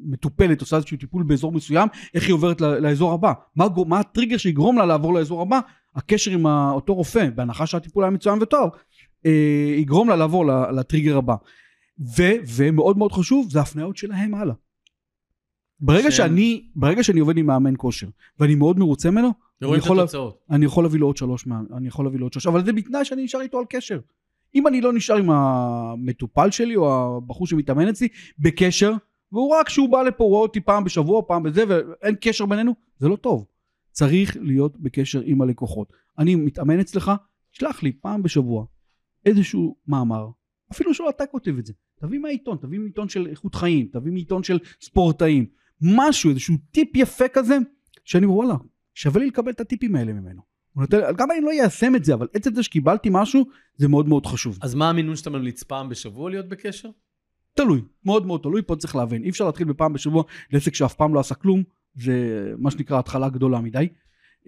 [0.04, 3.32] מטופלת עושה איזשהו טיפול באזור מסוים, איך היא עוברת לאזור הבא?
[3.56, 5.60] מה, מה הטריגר שיגרום לה לעבור לאזור הבא?
[5.96, 8.70] הקשר עם אותו רופא, בהנחה שהטיפול היה מצוין וטוב,
[9.26, 11.34] אה, יגרום לה לעבור לטריגר הבא.
[12.18, 12.22] ו,
[12.56, 14.54] ומאוד מאוד חשוב, זה הפניות שלהם הלאה.
[15.80, 18.06] ברגע שהם- שאני, ברגע שאני עובד עם מאמן כושר,
[18.40, 19.34] ואני מאוד מרוצה ממנו, את
[19.84, 20.02] יכול לה-.
[20.50, 23.04] אני יכול להביא לו עוד שלוש, אני יכול להביא לו עוד שלוש, אבל זה בתנאי
[23.04, 23.98] שאני נשאר איתו על קשר.
[24.54, 28.92] אם אני לא נשאר עם המטופל שלי, או הבחור שמתאמן אצלי, בקשר,
[29.32, 32.74] והוא רק כשהוא בא לפה, הוא רואה אותי פעם בשבוע, פעם בזה, ואין קשר בינינו,
[32.98, 33.46] זה לא טוב.
[33.90, 35.92] צריך להיות בקשר עם הלקוחות.
[36.18, 37.12] אני מתאמן אצלך,
[37.52, 38.64] שלח לי פעם בשבוע
[39.26, 40.28] איזשהו מאמר,
[40.72, 44.42] אפילו שלא אתה כותב את זה, תביא מהעיתון, תביא מעיתון של איכות חיים, תביא מעיתון
[44.42, 45.46] של ספורטאים,
[45.80, 47.58] משהו, איזשהו טיפ יפה כזה,
[48.04, 48.54] שאני אומר וואלה,
[48.94, 50.51] שווה לי לקבל את הטיפים האלה ממנו.
[50.72, 53.44] הוא נותן, גם אני לא איישם את זה, אבל עצם זה שקיבלתי משהו,
[53.76, 54.58] זה מאוד מאוד חשוב.
[54.62, 56.88] אז מה המינון שאתה ממליץ פעם בשבוע להיות בקשר?
[57.54, 59.24] תלוי, מאוד מאוד תלוי, פה צריך להבין.
[59.24, 61.62] אי אפשר להתחיל בפעם בשבוע לעסק שאף פעם לא עשה כלום,
[61.94, 63.88] זה מה שנקרא התחלה גדולה מדי.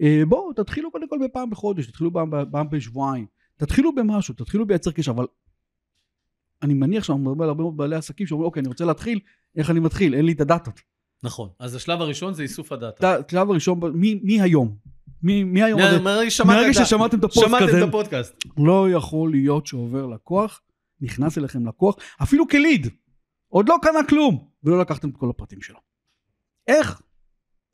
[0.01, 2.13] אה, בואו, תתחילו קודם כל בפעם בחודש, תתחילו
[2.51, 3.25] פעם, בשבועיים,
[3.57, 5.25] תתחילו במשהו, תתחילו בייצר קשר, אבל
[6.61, 9.19] אני מניח שאנחנו מדברים על הרבה מאוד בעלי עסקים שאומרים, אוקיי, אני רוצה להתחיל,
[9.55, 10.15] איך אני מתחיל?
[10.15, 10.81] אין לי את הדאטות.
[11.23, 11.49] נכון.
[11.59, 13.17] אז השלב הראשון זה איסוף הדאטה.
[13.27, 14.19] השלב הראשון, מי,
[15.25, 15.49] מי היום?
[15.49, 16.43] מי, מי היום הזה?
[16.45, 18.35] מהרגע ששמעתם את הפוסט שמעתם את הפודקאסט.
[18.57, 20.61] לא יכול להיות שעובר לקוח,
[21.01, 22.87] נכנס אליכם לקוח, אפילו כליד,
[23.47, 25.79] עוד לא קנה כלום, ולא לקחתם את כל הפרטים שלו.
[26.67, 27.01] איך?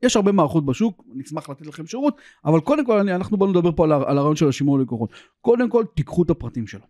[0.01, 3.71] יש הרבה מערכות בשוק, נשמח לתת לכם שירות, אבל קודם כל אני, אנחנו באנו לדבר
[3.71, 5.11] פה על, על הרעיון של השימור לקוחות.
[5.41, 6.85] קודם כל תיקחו את הפרטים שלו,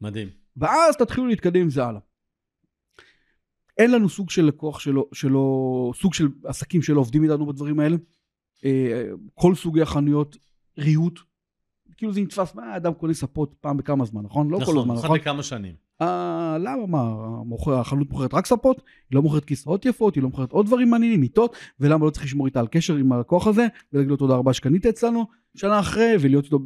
[0.00, 0.28] מדהים.
[0.56, 2.00] ואז תתחילו להתקדם עם זה הלאה.
[3.78, 7.96] אין לנו סוג של לקוח שלו, שלו סוג של עסקים שלא עובדים איתנו בדברים האלה.
[8.64, 10.36] אה, כל סוגי החנויות,
[10.78, 11.20] ריהוט,
[11.96, 14.50] כאילו זה נתפס, מה האדם קונה ספות פעם בכמה זמן, נכון?
[14.50, 15.16] לא כל נכון, הזמן, אחת נכון?
[15.18, 15.74] לכמה שנים.
[16.02, 17.00] אה, למה, מה,
[17.40, 18.76] המוכר, החנות מוכרת רק ספות,
[19.10, 22.24] היא לא מוכרת כיסאות יפות, היא לא מוכרת עוד דברים מעניינים, מיטות, ולמה לא צריך
[22.24, 26.12] לשמור איתה על קשר עם הלקוח הזה, ולהגיד לו תודה רבה שקנית אצלנו, שנה אחרי,
[26.20, 26.58] ולהיות איתו,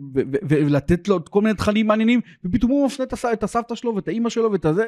[0.48, 4.08] ולתת לו כל מיני תכנים מעניינים, ופתאום הוא מפנה את הס- את הסבתא שלו ואת
[4.08, 4.84] האימא שלו ואת הזה.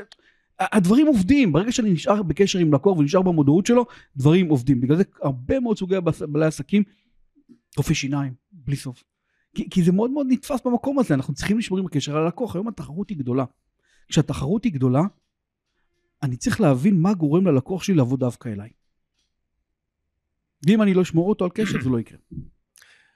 [0.60, 4.80] הדברים עובדים, ברגע שאני נשאר בקשר עם לקוח ונשאר במודעות שלו, דברים עובדים.
[4.80, 5.94] בגלל זה הרבה מאוד סוגי
[6.28, 6.82] בעלי עסקים,
[7.76, 9.04] רופאי שיניים, בלי סוף.
[9.54, 12.56] כי, כי זה מאוד מאוד נתפס במקום הזה, אנחנו צריכים לשמור עם הקשר על הלקוח,
[12.56, 13.44] היום התחרות היא גדולה.
[14.08, 15.02] כשהתחרות היא גדולה,
[16.22, 18.70] אני צריך להבין מה גורם ללקוח שלי לבוא דווקא אליי.
[20.66, 22.18] ואם אני לא אשמור אותו על קשר, זה לא יקרה.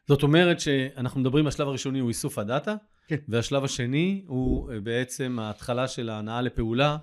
[0.08, 2.74] זאת אומרת שאנחנו מדברים, השלב הראשוני הוא איסוף הדאטה,
[3.08, 3.16] כן.
[3.28, 6.96] והשלב השני הוא אה, בעצם ההתחלה של ההנאה לפעולה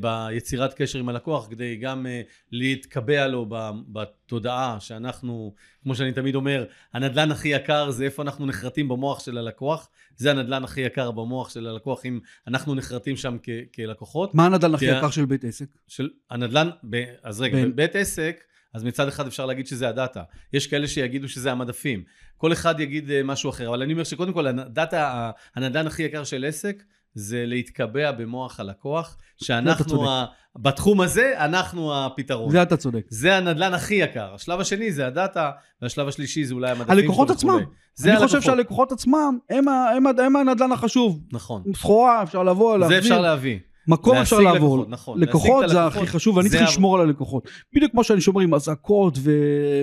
[0.00, 3.46] ביצירת קשר עם הלקוח, כדי גם אה, להתקבע לו
[3.88, 6.64] בתודעה שאנחנו, כמו שאני תמיד אומר,
[6.94, 11.50] הנדלן הכי יקר זה איפה אנחנו נחרטים במוח של הלקוח, זה הנדלן הכי יקר במוח
[11.50, 14.34] של הלקוח, אם אנחנו נחרטים שם כ- כלקוחות.
[14.34, 15.66] מה הנדל"ן הכי יקר של בית עסק?
[15.88, 18.40] של הנדלן, ב, אז רגע, בין- בבית עסק,
[18.74, 20.22] אז מצד אחד אפשר להגיד שזה הדאטה.
[20.52, 22.04] יש כאלה שיגידו שזה המדפים.
[22.36, 26.24] כל אחד יגיד אה, משהו אחר, אבל אני אומר שקודם כל, הדאטה, הנדלן הכי יקר
[26.24, 26.82] של עסק,
[27.14, 30.10] זה להתקבע במוח הלקוח, שאנחנו.
[30.10, 30.24] ה,
[30.58, 32.50] בתחום הזה, אנחנו הפתרון.
[32.50, 33.04] זה אתה צודק.
[33.08, 34.34] זה הנדלן הכי יקר.
[34.34, 35.50] השלב השני זה הדאטה,
[35.82, 36.90] והשלב השלישי זה אולי המדפים.
[36.90, 37.30] הלקוחות.
[37.30, 37.58] עצמם.
[37.94, 38.42] זה אני חושב הלקוחות.
[38.56, 41.20] שהלקוחות עצמם הם, ה- הם, ה- הם הנדל"ן החשוב.
[41.32, 41.62] נכון.
[41.76, 42.98] סחורה אפשר לבוא, זה להחזיר.
[42.98, 43.58] אפשר להביא.
[43.88, 44.78] מקום אפשר לעבור.
[44.78, 45.20] לקוחות, נכון.
[45.20, 47.48] לקוחות זה הלקוחות, הכי חשוב, ואני זה צריך לשמור על הלקוחות.
[47.76, 49.18] בדיוק כמו שאני שומר עם אזעקות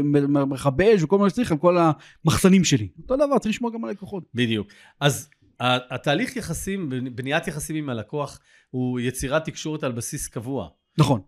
[0.04, 1.78] ומכבי אש וכל מה שצריך על כל
[2.26, 2.88] המחסנים שלי.
[3.02, 4.24] אותו דבר, צריך לשמור גם על הלקוחות.
[4.34, 4.68] בדיוק.
[5.02, 8.39] אז התהליך יחסים, בניית יחסים עם הלקוח,
[8.70, 10.70] הוא יצירת תקשורת על בסיס קבוע.
[10.98, 11.22] נכון.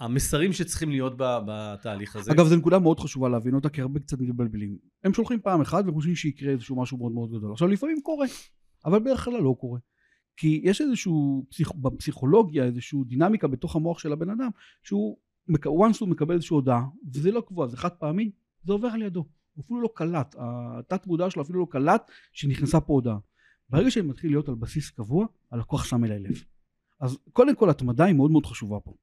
[0.00, 2.32] המסרים שצריכים להיות בתהליך הזה.
[2.32, 4.76] אגב, זו נקודה מאוד חשובה להבין אותה, כי הרבה קצת מתבלבלים.
[5.04, 7.52] הם שולחים פעם אחת וחושבים שיקרה איזשהו משהו מאוד מאוד גדול.
[7.52, 8.26] עכשיו, לפעמים קורה,
[8.84, 9.78] אבל בדרך כלל לא קורה.
[10.36, 11.72] כי יש איזשהו, פסיכ...
[11.74, 14.48] בפסיכולוגיה, איזשהו דינמיקה בתוך המוח של הבן אדם,
[14.82, 15.16] שהוא,
[15.50, 16.82] once הוא מקבל איזושהי הודעה,
[17.14, 18.30] וזה לא קבוע, זה חד פעמי,
[18.64, 19.24] זה עובר על ידו.
[19.54, 23.16] הוא אפילו לא קלט, התת מודע שלו אפילו לא קלט שנכנסה פה הודעה.
[23.68, 26.44] ברגע שאני מתחיל להיות על בסיס קבוע, הלקוח שם אליי לב.
[27.00, 28.94] אז קודם כל התמדה היא מאוד מאוד חשובה פה.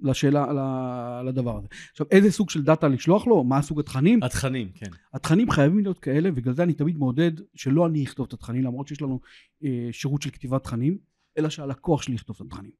[0.00, 1.66] לשאלה, לדבר הזה.
[1.90, 3.44] עכשיו, איזה סוג של דאטה לשלוח לו?
[3.44, 4.22] מה סוג התכנים?
[4.22, 4.90] התכנים, כן.
[5.14, 8.88] התכנים חייבים להיות כאלה, ובגלל זה אני תמיד מעודד שלא אני אכתוב את התכנים, למרות
[8.88, 9.20] שיש לנו
[9.64, 10.98] אה, שירות של כתיבת תכנים,
[11.38, 12.70] אלא שהלקוח שלי יכתוב את התכנים.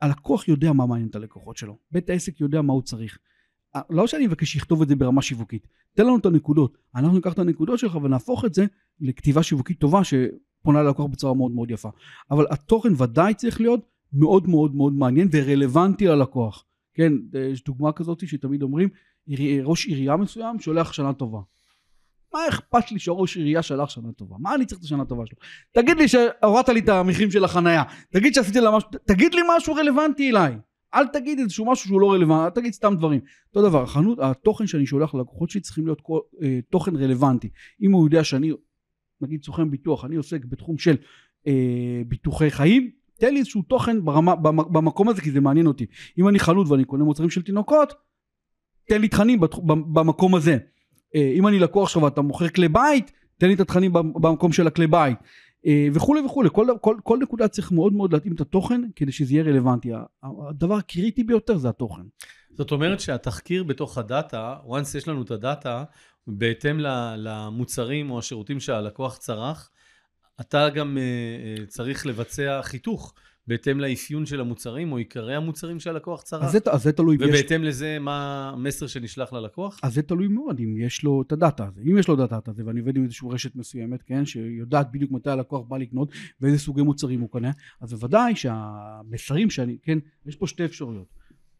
[0.00, 3.18] הלקוח יודע מה מעניין את הלקוחות שלו, בית העסק יודע מה הוא צריך.
[3.76, 7.32] אה, לא שאני מבקש שיכתוב את זה ברמה שיווקית, תן לנו את הנקודות, אנחנו ניקח
[7.32, 8.66] את הנקודות שלך ונהפוך את זה
[9.00, 11.88] לכתיבה שיווקית טובה שפונה ללקוח בצורה מאוד מאוד יפה.
[12.30, 13.80] אבל התוכן ודאי צריך להיות
[14.12, 16.64] מאוד מאוד מאוד מעניין ורלוונטי ללקוח.
[16.94, 17.12] כן,
[17.52, 18.88] יש דוגמה כזאת שתמיד אומרים,
[19.64, 21.40] ראש עירייה מסוים שולח שנה טובה.
[22.34, 24.36] מה אכפת לי שראש עירייה שלח שנה טובה?
[24.38, 25.38] מה אני צריך את השנה הטובה שלו?
[25.72, 29.74] תגיד לי שהורדת לי את המחירים של החנייה, תגיד שעשיתי לה משהו, תגיד לי משהו
[29.74, 30.58] רלוונטי אליי.
[30.96, 33.20] אל תגיד איזשהו משהו שהוא לא רלוונטי, אל תגיד סתם דברים.
[33.48, 37.48] אותו דבר, החנות, התוכן שאני שולח ללקוחות שלי צריכים להיות כל, אה, תוכן רלוונטי.
[37.82, 38.52] אם הוא יודע שאני,
[39.20, 40.96] נגיד סוכן ביטוח, אני עוסק בתחום של
[41.46, 45.86] אה, ביטוחי חיים, תן לי איזשהו תוכן ברמה, במקום הזה כי זה מעניין אותי.
[46.18, 47.94] אם אני חלוט ואני קונה מוצרים של תינוקות,
[48.88, 50.58] תן לי תכנים במקום הזה.
[51.14, 54.66] אה, אם אני לקוח עכשיו ואתה מוכר כלי בית, תן לי את התכנים במקום של
[54.66, 55.18] הכלי בית.
[55.66, 59.34] אה, וכולי וכולי, כל, כל, כל נקודה צריך מאוד מאוד להתאים את התוכן כדי שזה
[59.34, 59.92] יהיה רלוונטי.
[60.22, 62.02] הדבר הקריטי ביותר זה התוכן.
[62.52, 65.84] זאת אומרת שהתחקיר בתוך הדאטה, once יש לנו את הדאטה,
[66.26, 66.78] בהתאם
[67.16, 69.70] למוצרים או השירותים שהלקוח צרך,
[70.40, 73.14] אתה גם uh, צריך לבצע חיתוך
[73.48, 76.42] בהתאם לאפיון של המוצרים או עיקרי המוצרים שהלקוח צרך.
[76.42, 77.16] אז זה, אז זה תלוי.
[77.16, 77.68] ובהתאם יש...
[77.68, 79.80] לזה מה המסר שנשלח ללקוח?
[79.82, 81.80] אז זה תלוי מאוד אם יש לו את הדאטה הזה.
[81.90, 85.10] אם יש לו את הדאטה הזה ואני עובד עם איזושהי רשת מסוימת, כן, שיודעת בדיוק
[85.10, 90.36] מתי הלקוח בא לקנות ואיזה סוגי מוצרים הוא קנה, אז בוודאי שהמסרים שאני, כן, יש
[90.36, 91.06] פה שתי אפשרויות.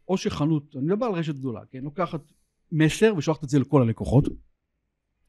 [0.07, 2.21] או שחנות, אני מדבר על רשת גדולה, כן, לוקחת
[2.71, 4.27] מסר ושולחת את זה לכל הלקוחות,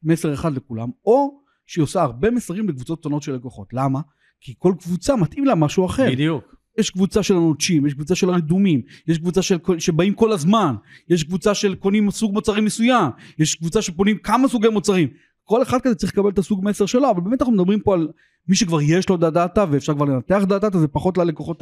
[0.03, 3.73] מסר אחד לכולם, או שהיא עושה הרבה מסרים לקבוצות קטנות של לקוחות.
[3.73, 4.01] למה?
[4.41, 6.11] כי כל קבוצה מתאים לה משהו אחר.
[6.11, 6.55] בדיוק.
[6.77, 10.75] יש קבוצה של הנוטשים, יש קבוצה של הרדומים, יש קבוצה של, שבאים כל הזמן,
[11.09, 15.09] יש קבוצה של קונים סוג מוצרים מסוים, יש קבוצה שפונים כמה סוגי מוצרים.
[15.43, 18.07] כל אחד כזה צריך לקבל את הסוג מסר שלו, אבל באמת אנחנו מדברים פה על
[18.47, 21.61] מי שכבר יש לו את הדאטה ואפשר כבר לנתח את הדאטה, זה פחות ללקוחות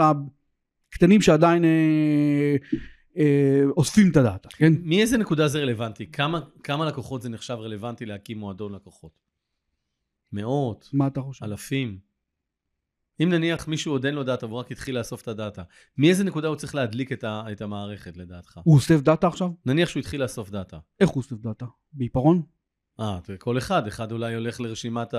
[0.89, 2.55] הקטנים שעדיין אה,
[3.17, 4.73] אה, אוספים את הדאטה, כן?
[4.83, 6.11] מאיזה נקודה זה רלוונטי?
[6.11, 9.11] כמה, כמה לקוחות זה נחשב רלוונטי להקים מועדון לקוחות?
[10.33, 11.45] מאות, מה אתה חושב?
[11.45, 11.97] אלפים.
[13.23, 15.63] אם נניח מישהו עוד אין לו דאטה והוא רק התחיל לאסוף את הדאטה,
[15.97, 18.59] מאיזה נקודה הוא צריך להדליק את, ה, את המערכת לדעתך?
[18.63, 19.49] הוא אוסף דאטה עכשיו?
[19.65, 20.77] נניח שהוא התחיל לאסוף דאטה.
[20.99, 21.65] איך הוא אוסף דאטה?
[21.93, 22.41] בעיפרון?
[22.99, 25.13] אה, כל אחד, אחד אולי הולך לרשימת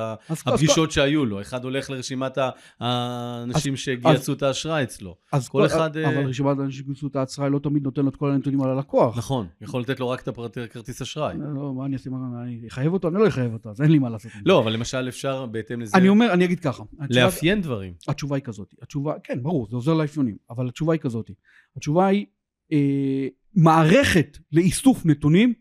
[0.46, 2.38] הפגישות שהיו לו, אחד הולך לרשימת
[2.80, 5.16] האנשים שגייסו את האשראי אצלו.
[5.32, 5.96] אז כל אחד...
[5.96, 8.70] אבל אה, רשימת האנשים שגייסו את האשראי לא תמיד נותן לו את כל הנתונים על
[8.70, 9.18] הלקוח.
[9.18, 11.36] נכון, יכול לתת לו רק את הפרטי כרטיס אשראי.
[11.38, 12.10] לא, לא, מה אני אעשה,
[12.42, 13.08] אני אחייב אותו?
[13.08, 14.32] אני לא אחייב אותו, אז אין לי מה לעשות.
[14.46, 15.96] לא, אבל למשל אפשר בהתאם לזה...
[15.96, 16.82] אני אומר, אני אגיד ככה.
[17.10, 17.94] לאפיין דברים.
[18.08, 18.74] התשובה היא כזאת.
[18.82, 21.30] התשובה, כן, ברור, זה עוזר לאפיונים, אבל התשובה היא כזאת.
[21.76, 22.26] התשובה היא
[22.72, 25.54] אה, מערכת לאיסוף נתונים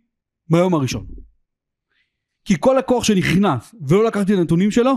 [0.50, 1.06] ביום הראשון.
[2.48, 4.92] כי כל לקוח שנכנס ולא לקחתי את הנתונים שלו,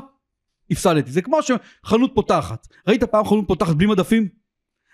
[0.71, 1.11] הפסדתי.
[1.11, 2.69] זה כמו שחנות פותחת.
[2.87, 4.29] ראית פעם חנות פותחת בלי מדפים?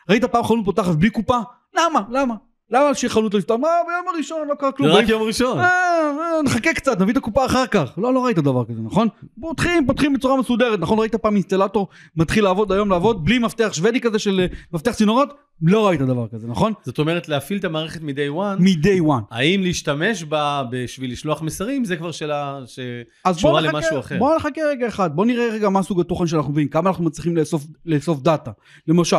[0.08, 1.38] ראית פעם חנות פותחת בלי קופה?
[1.74, 2.00] למה?
[2.10, 2.34] למה?
[2.70, 3.60] למה חנות לא לפתוח?
[3.60, 4.92] מה ביום הראשון לא קרה כלום.
[4.92, 5.58] זה רק יום ראשון.
[5.58, 7.92] אה, אה, נחכה קצת נביא את הקופה אחר כך.
[7.98, 9.08] לא לא ראית דבר כזה נכון?
[9.40, 14.00] פותחים פותחים בצורה מסודרת נכון ראית פעם אינסטלטור מתחיל לעבוד היום לעבוד בלי מפתח שוודי
[14.00, 15.34] כזה של אה, מפתח צינורות?
[15.62, 16.72] לא ראית דבר כזה נכון?
[16.82, 18.62] זאת אומרת להפעיל את המערכת מ-day one.
[18.62, 19.22] מ-day one.
[19.30, 24.18] האם להשתמש בה בשביל לשלוח מסרים זה כבר שאלה שקשורה למשהו אחר.
[24.18, 27.36] בוא נחכה רגע אחד בוא נראה רגע מה סוג התוכן שאנחנו מביאים כמה אנחנו מצליחים
[27.36, 28.50] לאסוף, לאסוף דאטה
[28.88, 29.16] למשל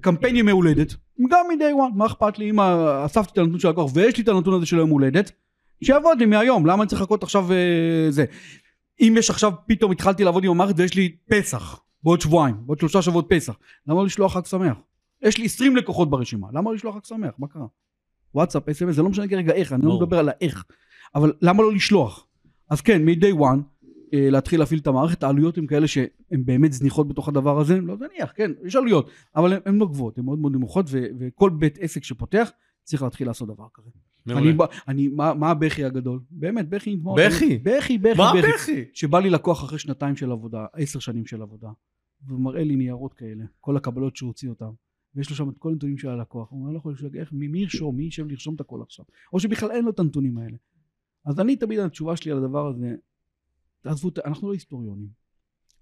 [0.00, 0.94] קמפיין ימי הולדת,
[1.30, 4.28] גם מ-day one, מה אכפת לי אם אספתי את הנתון של הלקוח ויש לי את
[4.28, 5.32] הנתון הזה של יום הולדת,
[5.84, 8.24] שיעבוד לי מהיום, למה אני צריך לחכות עכשיו אה, זה.
[9.00, 13.02] אם יש עכשיו, פתאום התחלתי לעבוד עם המערכת ויש לי פסח, בעוד שבועיים, בעוד שלושה
[13.02, 13.54] שבועות פסח,
[13.86, 14.76] למה לא לשלוח חג שמח?
[15.22, 17.30] יש לי 20 לקוחות ברשימה, למה לא לשלוח חג שמח?
[17.38, 17.66] מה קרה?
[18.34, 20.64] וואטסאפ, אס.אם.אס, זה לא משנה כרגע איך, אני לא מדבר על האיך,
[21.14, 22.26] אבל למה לא לשלוח?
[22.70, 23.79] אז כן, מ-day one,
[24.12, 28.32] להתחיל להפעיל את המערכת, העלויות הן כאלה שהן באמת זניחות בתוך הדבר הזה, לא זניח,
[28.34, 32.04] כן, יש עלויות, אבל הן לא גבוהות, הן מאוד מאוד נמוכות, ו- וכל בית עסק
[32.04, 32.50] שפותח
[32.84, 33.90] צריך להתחיל לעשות דבר כזה.
[34.28, 34.52] אני,
[34.88, 36.20] אני, מה, מה הבכי הגדול?
[36.30, 37.20] באמת, בכי נדמות.
[37.26, 37.58] בכי?
[37.58, 38.84] בכי, בכי, מה בכי?
[38.94, 41.68] שבא לי לקוח אחרי שנתיים של עבודה, עשר שנים של עבודה,
[42.28, 44.70] ומראה לי ניירות כאלה, כל הקבלות שהוא הוציא אותם.
[45.14, 47.58] ויש לו שם את כל הנתונים של הלקוח, הוא אומר, לא יכול לשאול, איך, מי
[47.58, 50.56] ירשום, מי יישב לרשום את הכל עכשיו, או שבכלל אין לו את הנתונים האלה.
[51.24, 52.94] אז אני תמיד, התשובה שלי על הדבר הזה,
[53.82, 55.08] תעזבו, אנחנו לא היסטוריונים.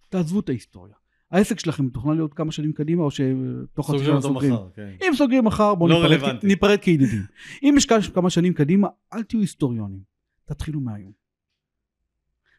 [0.09, 0.95] תעזבו את ההיסטוריה.
[1.31, 4.53] העסק שלכם מתוכנן להיות כמה שנים קדימה, או שתוך חצי שנה סוגרים.
[4.53, 4.95] מחר, כן.
[5.09, 7.23] אם סוגרים מחר, בואו לא ניפרד, ניפרד כידידים.
[7.63, 10.01] אם יש כמה שנים קדימה, אל תהיו היסטוריונים.
[10.45, 11.13] תתחילו מהיום.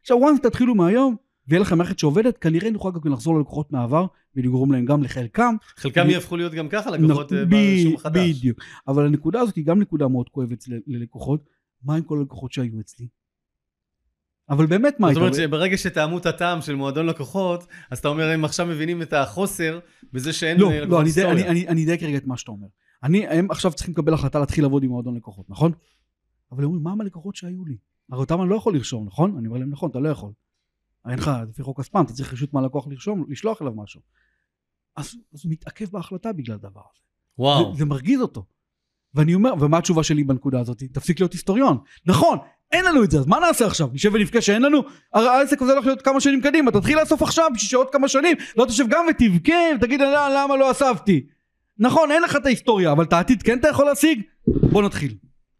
[0.01, 1.15] עכשיו, once תתחילו מהיום,
[1.47, 5.55] ויהיה לכם מערכת שעובדת, כנראה נוכל גם לחזור ללקוחות מהעבר ולגרום להם גם לחלקם.
[5.77, 8.37] חלקם ב- יהפכו להיות גם ככה לקוחות אה, ב- ברישום החדש.
[8.37, 8.59] בדיוק.
[8.87, 11.49] אבל הנקודה הזאת היא גם נקודה מאוד כואבת ללקוחות.
[11.83, 13.07] מה עם כל הלקוחות שהיו אצלי?
[14.49, 15.33] אבל באמת מה זאת אומרת?
[15.33, 19.79] שברגע שטעמו את הטעם של מועדון לקוחות, אז אתה אומר, הם עכשיו מבינים את החוסר
[20.13, 21.31] בזה שאין לא, לא, אני די- היסטוריה.
[21.31, 22.67] אני- אני- אני אדייק רגע את מה שאתה אומר.
[23.03, 25.71] אני, הם עכשיו צריכים לקבל החלטה להתחיל לעבוד עם מועדון לקוחות, נכון?
[26.51, 27.77] אבל הם אומרים, מה עם הלקוחות שהיו לי?
[28.11, 29.35] הרי אותם אני לא יכול לרשום, נכון?
[29.37, 30.31] אני אומר להם, נכון, אתה לא יכול.
[31.09, 34.01] אין לך, לפי חוק הספאם, אתה צריך רשות מהלקוח לרשום, לשלוח אליו משהו.
[34.95, 37.01] אז, אז הוא מתעכב בהחלטה בגלל הדבר הזה.
[37.37, 37.71] וואו.
[37.73, 38.45] זה, זה מרגיז אותו.
[39.13, 40.83] ואני אומר, ומה התשובה שלי בנקודה הזאת?
[40.91, 41.77] תפסיק להיות היסטוריון.
[42.05, 42.37] נכון,
[42.71, 43.89] אין לנו את זה, אז מה נעשה עכשיו?
[43.93, 44.83] נשב ונבכה שאין לנו?
[45.13, 48.37] הרי העסק הזה הולך להיות כמה שנים קדימה, תתחיל לאסוף עכשיו בשביל שעוד כמה שנים
[48.57, 51.25] לא תשב גם ותבכה ותגיד "לא, למה לא אספתי.
[51.77, 54.21] נכון, אין לך את ההיסטוריה, אבל את העתיד כן אתה יכול להשיג?
[54.47, 55.13] בוא נתחיל.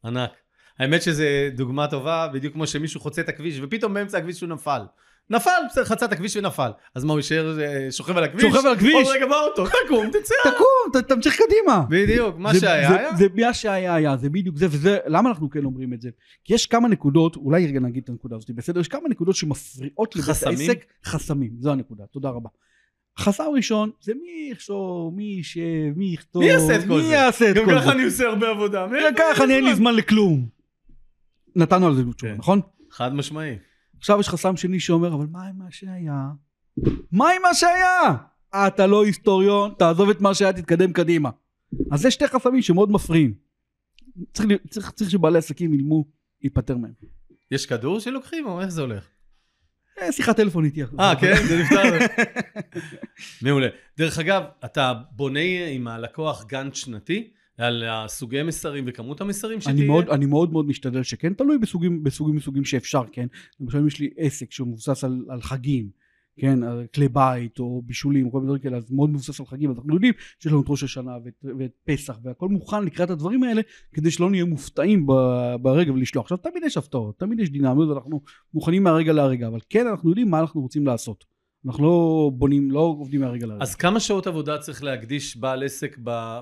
[0.05, 0.31] ענק.
[0.79, 1.23] האמת שזו
[1.55, 4.81] דוגמה טובה, בדיוק כמו שמישהו חוצה את הכביש, ופתאום באמצע הכביש הוא נפל.
[5.29, 6.69] נפל, בסדר, חצה את הכביש ונפל.
[6.95, 8.43] אז מה, הוא יישאר אה, שוכב על הכביש?
[8.43, 8.93] שוכב על הכביש.
[8.93, 10.33] עוד רגע באוטו, תקום, תצא.
[10.43, 11.85] תקום, תמשיך קדימה.
[11.89, 13.15] בדיוק, מה זה- שהיה היה.
[13.15, 16.09] זה מה שהיה היה, זה בדיוק זה, וזה, למה אנחנו כן אומרים את זה?
[16.43, 18.79] כי יש כמה נקודות, אולי רגע נגיד את הנקודה הזאת, בסדר?
[18.79, 20.69] יש כמה נקודות שמפריעות לבית חסמים?
[20.69, 20.85] העסק.
[21.05, 22.49] חסמים, זו הנקודה, תודה רבה.
[23.19, 25.61] חסם ראשון זה מי יכשור, מי יישב,
[25.95, 27.13] מי יכתוב, מי יעשה את כל מי זה?
[27.13, 27.91] יעשה את גם כל ככה זה.
[27.91, 28.87] אני עושה הרבה עבודה.
[28.87, 30.47] גם ככה אני אין לי זמן לכלום.
[31.55, 32.37] נתנו על זה תשובה, כן.
[32.37, 32.61] נכון?
[32.91, 33.55] חד משמעי.
[33.99, 36.27] עכשיו יש חסם שני שאומר, אבל מה עם מה שהיה?
[37.11, 38.15] מה עם מה שהיה?
[38.67, 41.29] אתה לא היסטוריון, תעזוב את מה שהיה, תתקדם קדימה.
[41.91, 43.33] אז זה שתי חסמים שמאוד מפריעים.
[44.33, 46.05] צריך, צריך, צריך שבעלי עסקים ילמו
[46.41, 46.93] להיפטר מהם.
[47.51, 49.07] יש כדור שלוקחים, או איך זה הולך?
[50.01, 50.83] אה, שיחת טלפון איתי.
[50.99, 51.33] אה, כן?
[51.47, 51.97] זה נפתר.
[53.41, 53.67] מעולה.
[53.97, 57.29] דרך אגב, אתה בונה עם הלקוח גאנט שנתי
[57.59, 59.75] על הסוגי מסרים וכמות המסרים שתהיה?
[59.75, 63.27] אני מאוד, אני מאוד מאוד משתדל שכן, תלוי בסוגים, בסוגים מסוגים שאפשר, כן.
[63.59, 65.89] למשל אם יש לי עסק שהוא מבוסס על, על חגים,
[66.37, 69.69] כן, על כלי בית או בישולים כל מיני דברים כאלה, אז מאוד מבוסס על חגים,
[69.71, 73.43] אז אנחנו יודעים שיש לנו את ראש השנה ואת, ואת פסח והכל מוכן לקראת הדברים
[73.43, 73.61] האלה,
[73.93, 75.07] כדי שלא נהיה מופתעים
[75.61, 76.23] ברגע ולשלוח.
[76.23, 78.21] עכשיו תמיד יש הפתעות, תמיד יש דינמיות ואנחנו
[78.53, 81.25] מוכנים מהרגע להרגע, אבל כן אנחנו יודעים מה אנחנו רוצים לעשות.
[81.65, 83.63] אנחנו לא בונים, לא עובדים מהרגע להרגע.
[83.63, 85.97] אז כמה שעות עבודה צריך להקדיש בעל עסק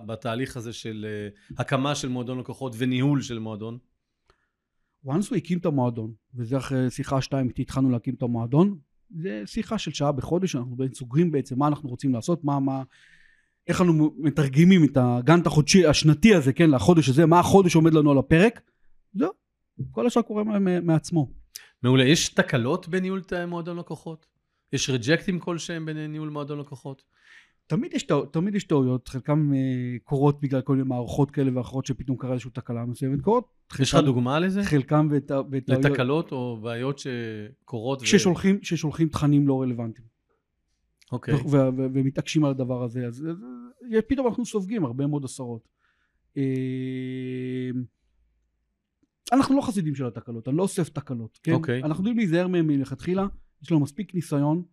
[0.05, 3.77] בתהליך הזה של אה, הקמה של מועדון לקוחות וניהול של מועדון?
[5.05, 8.77] once הוא הקים את המועדון, וזה אחרי שיחה שתיים איתי התחלנו להקים את המועדון,
[9.09, 12.83] זה שיחה של שעה בחודש, אנחנו סוגרים בעצם מה אנחנו רוצים לעשות, מה, מה,
[13.67, 18.11] איך אנחנו מתרגמים את הגאנט החודשי, השנתי הזה, כן, לחודש הזה, מה החודש עומד לנו
[18.11, 18.61] על הפרק,
[19.13, 19.31] זהו,
[19.91, 20.43] כל השאר קורה
[20.81, 21.31] מעצמו.
[21.83, 22.03] מעולה.
[22.03, 24.36] יש תקלות בניהול מועדון לקוחות?
[24.73, 27.03] יש ריג'קטים כלשהם בניהול מועדון לקוחות?
[27.67, 29.59] תמיד יש, תמיד יש טעויות, חלקם אה,
[30.03, 33.47] קורות בגלל כל מיני מערכות כאלה ואחרות שפתאום קרה איזושהי תקלה מסוימת, קורות,
[33.79, 34.63] יש לך חלקם- דוגמה לזה?
[34.63, 38.01] חלקם וט- וטעויות, לתקלות או בעיות שקורות?
[38.01, 40.07] ו- כששולחים, כששולחים תכנים לא רלוונטיים.
[41.11, 41.33] אוקיי.
[41.33, 43.25] ו- ו- ו- ומתעקשים על הדבר הזה, אז אז-
[43.97, 45.67] אז פתאום אנחנו סופגים הרבה מאוד עשרות.
[46.37, 46.43] אה,
[49.33, 51.53] אנחנו לא חסידים של התקלות, אני לא אוסף תקלות, כן?
[51.53, 51.83] אוקיי.
[51.83, 53.27] אנחנו יודעים להיזהר מהם מלכתחילה,
[53.61, 54.63] יש לנו מספיק ניסיון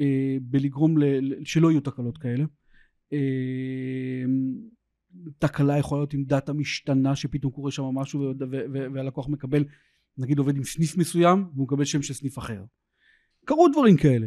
[0.00, 2.44] אה, בלגרום ל- שלא יהיו תקלות כאלה.
[3.12, 3.18] אה,
[5.38, 9.64] תקלה יכולה להיות עם דאטה משתנה שפתאום קורה שם משהו ו- ו- ו- והלקוח מקבל,
[10.18, 12.64] נגיד עובד עם סניף מסוים והוא מקבל שם של סניף אחר.
[13.44, 14.26] קרו דברים כאלה,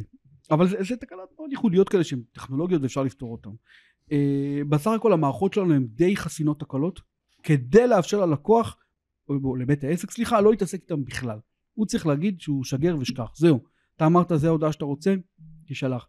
[0.52, 3.50] אבל זה, זה תקלות מאוד ייחודיות כאלה שהן טכנולוגיות ואפשר לפתור אותן.
[4.12, 7.02] אה, בסך הכל המערכות שלנו הן די חסינות תקלות,
[7.44, 8.78] כדי לאפשר ללקוח,
[9.30, 11.40] או לבית העסק סליחה, לא להתעסק איתם בכלל.
[11.74, 13.64] הוא צריך להגיד שהוא שגר ושכח, זהו.
[14.04, 15.16] אתה אמרת זה ההודעה שאתה רוצה,
[15.66, 16.08] תשלח.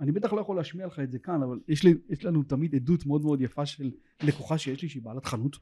[0.00, 2.74] אני בטח לא יכול להשמיע לך את זה כאן, אבל יש, לי, יש לנו תמיד
[2.74, 3.90] עדות מאוד מאוד יפה של
[4.22, 5.56] לקוחה שיש לי שהיא בעלת חנות,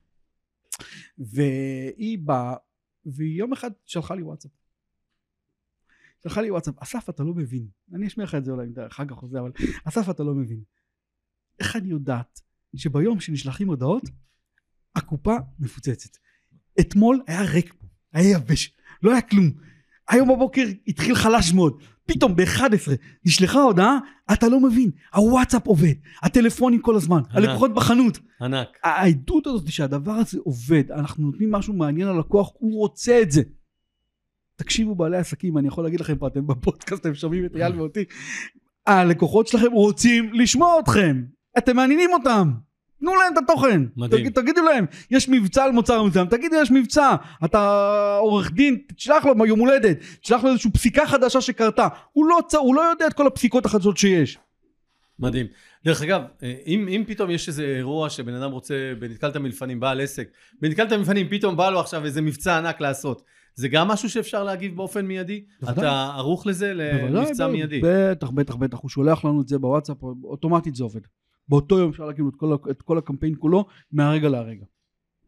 [1.18, 2.54] והיא באה,
[3.04, 4.50] והיא יום אחד שלחה לי וואטסאפ.
[6.22, 9.22] שלחה לי וואטסאפ, אסף אתה לא מבין, אני אשמיע לך את זה אולי אחר כך
[9.22, 9.52] או אבל
[9.84, 10.62] אסף אתה לא מבין.
[11.58, 12.40] איך אני יודעת
[12.76, 14.02] שביום שנשלחים הודעות,
[14.94, 16.18] הקופה מפוצצת.
[16.80, 19.50] אתמול היה ריק פה, היה יבש, לא היה כלום.
[20.08, 22.90] היום בבוקר התחיל חלש מאוד, פתאום ב-11
[23.24, 23.98] נשלחה הודעה,
[24.32, 27.36] אתה לא מבין, הוואטסאפ עובד, הטלפונים כל הזמן, ענק.
[27.36, 28.18] הלקוחות בחנות.
[28.40, 28.68] ענק.
[28.84, 33.42] העדות הזאת שהדבר הזה עובד, אנחנו נותנים משהו מעניין ללקוח, הוא רוצה את זה.
[34.56, 38.04] תקשיבו בעלי עסקים, אני יכול להגיד לכם פה, אתם בפודקאסט, אתם שומעים את אייל ואותי,
[38.86, 41.22] הלקוחות שלכם רוצים לשמוע אתכם,
[41.58, 42.52] אתם מעניינים אותם.
[43.00, 44.20] תנו להם את התוכן, מדהים.
[44.20, 47.14] תגיד, תגידו להם, יש מבצע על מוצר מסוים, תגידו יש מבצע,
[47.44, 52.38] אתה עורך דין, תשלח לו יום הולדת, תשלח לו איזושהי פסיקה חדשה שקרתה, הוא לא.
[52.58, 54.38] הוא לא יודע את כל הפסיקות החדשות שיש.
[55.18, 55.46] מדהים.
[55.84, 60.00] דרך אגב, אה, אם, אם פתאום יש איזה אירוע שבן אדם רוצה, בנתקלת מלפנים, בעל
[60.00, 60.28] עסק,
[60.60, 63.22] בנתקלת מלפנים, פתאום בא לו עכשיו איזה מבצע ענק לעשות.
[63.54, 65.44] זה גם משהו שאפשר להגיב באופן מיידי?
[65.60, 65.84] בוודאי.
[65.84, 67.80] אתה ערוך לזה, למבצע מיידי?
[67.84, 68.78] בטח, בטח, בטח.
[68.78, 71.00] הוא שולח לנו את זה בוואטסאפ, אוטומטית זה עובד.
[71.48, 74.64] באותו יום אפשר להקים את כל, את כל הקמפיין כולו, מהרגע להרגע.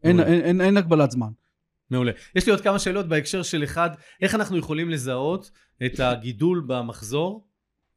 [0.03, 0.19] אין.
[0.19, 1.29] אין, אין, אין הגבלת זמן.
[1.91, 2.11] מעולה.
[2.35, 3.89] יש לי עוד כמה שאלות בהקשר של אחד,
[4.21, 5.51] איך אנחנו יכולים לזהות
[5.85, 7.47] את הגידול במחזור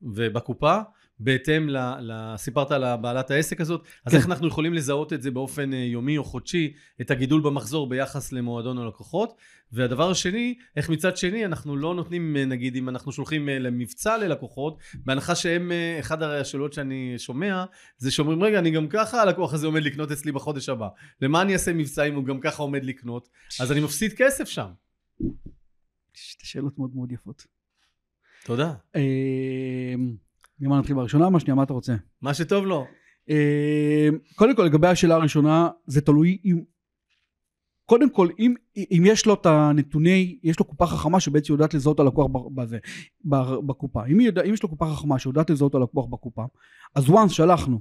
[0.02, 0.78] ובקופה,
[1.20, 1.76] בהתאם ל...
[2.00, 4.18] ל סיפרת על בעלת העסק הזאת, אז כן.
[4.18, 8.32] איך אנחנו יכולים לזהות את זה באופן אה, יומי או חודשי, את הגידול במחזור ביחס
[8.32, 9.34] למועדון הלקוחות,
[9.72, 14.18] והדבר השני, איך מצד שני אנחנו לא נותנים, אה, נגיד אם אנחנו שולחים אה, למבצע
[14.18, 17.64] ללקוחות, בהנחה שהם, אחד השאלות שאני שומע,
[17.96, 20.88] זה שאומרים רגע אני גם ככה הלקוח הזה עומד לקנות אצלי בחודש הבא,
[21.20, 23.28] למה אני אעשה מבצע אם הוא גם ככה עומד לקנות?
[23.60, 24.68] אז אני מפסיד כסף שם.
[26.14, 27.46] שתי שאלות מאוד מאוד יפות.
[28.44, 28.74] תודה.
[30.62, 31.30] אה, ממה נתחיל בראשונה?
[31.30, 31.94] מה שנייה, מה אתה רוצה?
[32.22, 32.86] מה שטוב לו.
[33.30, 36.62] אה, קודם כל לגבי השאלה הראשונה זה תלוי אם
[37.86, 41.94] קודם כל אם, אם יש לו את הנתוני יש לו קופה חכמה שבעצם יודעת לזהות
[41.94, 42.78] את הלקוח בזה,
[43.66, 46.44] בקופה אם, יודע, אם יש לו קופה חכמה שיודעת לזהות את הלקוח בקופה
[46.94, 47.80] אז once שלחנו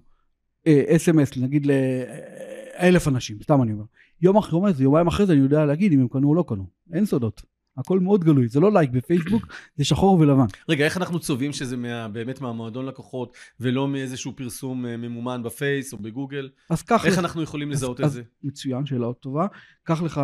[0.67, 3.83] אס.אם.אס נגיד לאלף אנשים סתם אני אומר
[4.21, 7.05] יום אחרי יומיים אחרי זה אני יודע להגיד אם הם קנו או לא קנו אין
[7.05, 7.41] סודות
[7.77, 9.47] הכל מאוד גלוי זה לא לייק בפייסבוק
[9.77, 14.85] זה שחור ולבן רגע, איך אנחנו צובעים שזה מה, באמת מהמועדון לקוחות, ולא מאיזשהו פרסום
[14.85, 16.49] אה, ממומן בפייס או בגוגל?
[16.69, 18.21] אז קח איך לך- אנחנו יכולים לזהות את אז- זה?
[18.43, 19.47] מצוין, שאלה עוד טובה.
[19.83, 20.21] קח לך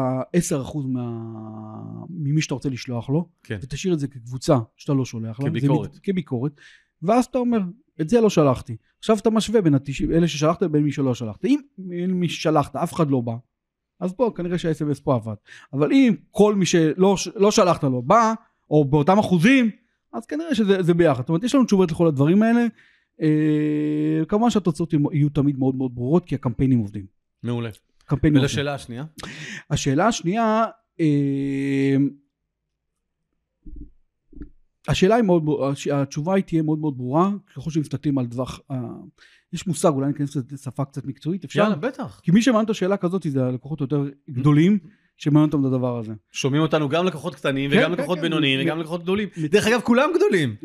[0.63, 1.09] 10% מה...
[2.09, 3.57] ממי שאתה רוצה לשלוח לו, כן.
[3.61, 5.49] ותשאיר את זה כקבוצה שאתה לא שולח לה.
[5.49, 5.93] כביקורת.
[5.95, 6.51] מת- כביקורת.
[7.01, 7.59] ואז אתה אומר,
[8.01, 8.75] את זה לא שלחתי.
[8.99, 11.45] עכשיו אתה משווה בין התשעים, אלה ששלחת לבין מי שלא שלחת.
[11.45, 11.59] אם
[12.09, 13.33] מי ששלחת אף אחד לא בא,
[13.99, 15.33] אז בוא, כנראה שה-SMS פה עבד.
[15.73, 18.33] אבל אם כל מי שלא לא שלחת לו בא,
[18.69, 19.69] או באותם אחוזים,
[20.13, 21.21] אז כנראה שזה זה ביחד.
[21.21, 22.65] זאת אומרת, יש לנו תשובות לכל הדברים האלה.
[23.21, 27.05] אה, כמובן שהתוצאות יהיו תמיד מאוד מאוד ברורות, כי הקמפיינים עובדים.
[27.43, 27.69] מעולה.
[28.05, 28.57] קמפיינים עובדים.
[28.57, 29.05] ולשאלה השנייה?
[29.69, 30.65] השאלה השנייה,
[30.99, 31.95] אה,
[34.87, 35.43] השאלה היא מאוד,
[35.93, 38.59] התשובה היא תהיה מאוד מאוד ברורה, ככל שמסתכלים על טווח,
[39.53, 41.59] יש מושג, אולי ניכנס לשפה קצת מקצועית, אפשר?
[41.59, 42.19] יאללה, בטח.
[42.23, 44.79] כי מי שמעניין אותו שאלה כזאת זה הלקוחות היותר גדולים,
[45.17, 46.13] שמעניין אותם את הדבר הזה.
[46.31, 48.21] שומעים אותנו גם לקוחות קטנים, כן, וגם כן, לקוחות כן.
[48.21, 49.29] בינוניים, וגם לקוחות גדולים.
[49.51, 50.55] דרך אגב, כולם גדולים.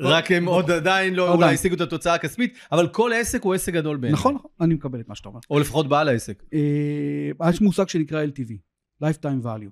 [0.00, 1.34] רק הם עוד עדיין לא.
[1.34, 4.12] אולי השיגו את התוצאה הכספית, אבל כל עסק הוא עסק גדול בעיניי.
[4.12, 5.40] נכון, נכון, אני מקבל את מה שאתה אומר.
[5.50, 6.42] או לפחות בעל העסק.
[6.54, 8.52] אה, יש מושג שנקרא LTV,
[9.04, 9.70] Lifetime Value.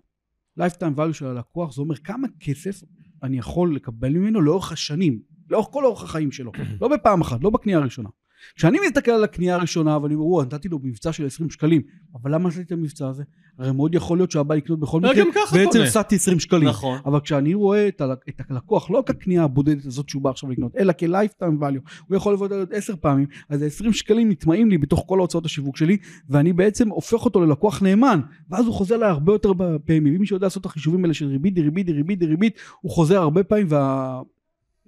[0.60, 2.82] Lifetime Value של הלקוח זה אומר כמה כסף
[3.22, 7.50] אני יכול לקבל ממנו לאורך השנים, לאורך כל אורך החיים שלו, לא בפעם אחת, לא
[7.50, 8.08] בקנייה הראשונה.
[8.56, 11.82] כשאני מסתכל על הקנייה הראשונה ואני אומר, וואו, נתתי לו מבצע של 20 שקלים,
[12.14, 13.22] אבל למה עשיתי את המבצע הזה?
[13.58, 15.80] הרי מאוד יכול להיות שהבא לקנות בכל אה, מקרה, בעצם.
[15.82, 16.68] הפסדתי 20 שקלים.
[16.68, 16.98] נכון.
[17.04, 20.76] אבל כשאני רואה את, ה- את הלקוח, לא כקנייה הבודדת הזאת שהוא בא עכשיו לקנות,
[20.76, 25.04] אלא כ-lifetime value, הוא יכול לבוא עוד עשר פעמים, אז ה-20 שקלים נטמעים לי בתוך
[25.06, 25.96] כל ההוצאות השיווק שלי,
[26.28, 28.20] ואני בעצם הופך אותו ללקוח נאמן,
[28.50, 29.52] ואז הוא חוזר אליי הרבה יותר
[29.86, 33.44] פעמים, ומי שיודע לעשות את החישובים האלה של ריבית דריבית דריבית דריבית, הוא חוזר הרבה
[33.44, 33.66] פעמים,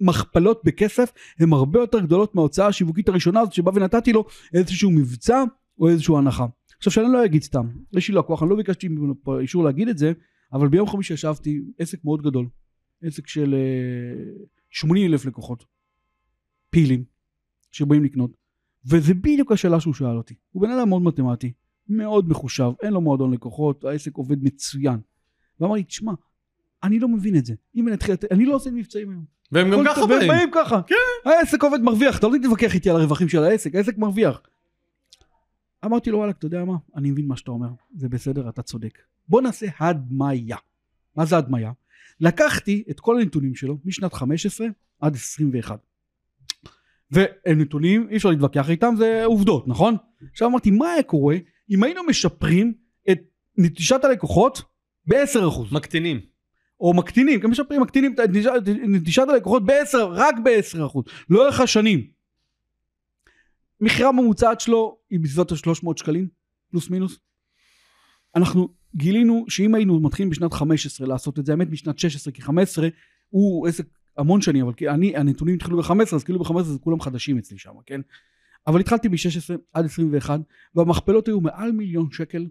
[0.01, 5.43] והמכפלות בכסף הן הרבה יותר גדולות מההוצאה השיווקית הראשונה הזאת שבה ונתתי לו איזשהו מבצע
[5.79, 6.45] או איזושהי הנחה.
[6.77, 8.89] עכשיו שאני לא אגיד סתם, יש לי לקוח, אני לא ביקשתי
[9.39, 10.13] אישור להגיד את זה,
[10.53, 12.47] אבל ביום חמישי ישבתי, עסק מאוד גדול,
[13.03, 15.65] עסק של אה, 80 אלף לקוחות,
[16.69, 17.03] פעילים,
[17.71, 18.31] שבאים לקנות,
[18.85, 20.35] וזה בדיוק השאלה שהוא שאל אותי.
[20.51, 21.51] הוא בן אדם מאוד מתמטי,
[21.87, 24.99] מאוד מחושב, אין לו מועדון לקוחות, העסק עובד מצוין.
[25.59, 26.11] ואמר לי, תשמע,
[26.83, 27.53] אני לא מבין את זה.
[27.75, 29.40] אם אני אתחיל, אני לא עושה מבצעים היום.
[29.51, 30.27] והם גם ככה באים.
[30.27, 30.81] באים ככה.
[30.87, 31.29] כן.
[31.29, 34.41] העסק עובד מרוויח, אתה לא תתווכח איתי על הרווחים של העסק, העסק מרוויח.
[35.85, 36.75] אמרתי לו, וואלה, אתה יודע מה?
[36.95, 38.99] אני מבין מה שאתה אומר, זה בסדר, אתה צודק.
[39.27, 40.57] בוא נעשה הדמיה.
[41.15, 41.71] מה זה הדמיה?
[42.19, 44.67] לקחתי את כל הנתונים שלו משנת 15
[45.01, 45.79] עד 21.
[47.11, 49.95] והם נתונים, אי אפשר להתווכח איתם, זה עובדות, נכון?
[50.31, 51.35] עכשיו אמרתי, מה היה קורה
[51.69, 52.73] אם היינו משפרים
[53.11, 53.19] את
[53.57, 54.61] נטישת הלקוחות
[55.07, 55.61] ב-10%?
[55.71, 56.30] מקטינים.
[56.81, 58.19] או מקטינים, גם משפרים, מקטינים את
[58.87, 62.07] נטישת- הלקוחות ב-10, רק ב-10%, לאורך השנים.
[63.81, 66.27] מכירה ממוצעת שלו היא בסביבות ה-300 שקלים,
[66.71, 67.19] פלוס מינוס.
[68.35, 72.87] אנחנו גילינו שאם היינו מתחילים בשנת 15 לעשות את זה, האמת משנת 16, כי 15
[73.29, 73.85] הוא עסק
[74.17, 77.71] המון שנים, אבל אני, הנתונים התחילו ב-15, אז כאילו ב-15 זה כולם חדשים אצלי שם,
[77.85, 78.01] כן?
[78.67, 80.39] אבל התחלתי מ-16 עד 21,
[80.75, 82.47] והמכפלות היו מעל מיליון שקל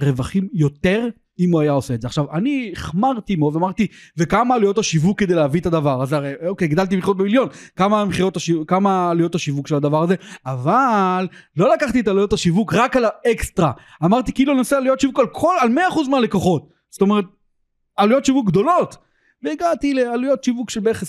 [0.00, 1.08] רווחים יותר
[1.38, 2.06] אם הוא היה עושה את זה.
[2.06, 3.86] עכשיו, אני החמרתי מאוד ואמרתי,
[4.16, 6.16] וכמה עלויות השיווק כדי להביא את הדבר הזה?
[6.16, 8.04] הרי, אוקיי, גדלתי מכירות במיליון, כמה,
[8.36, 10.14] השיווק, כמה עלויות השיווק של הדבר הזה?
[10.46, 13.72] אבל לא לקחתי את עלויות השיווק רק על האקסטרה.
[14.04, 16.68] אמרתי, כאילו נעשה עלויות שיווק על כל, על 100% מהלקוחות.
[16.90, 17.24] זאת אומרת,
[17.96, 18.96] עלויות שיווק גדולות.
[19.42, 21.06] והגעתי לעלויות שיווק של בערך 20-30%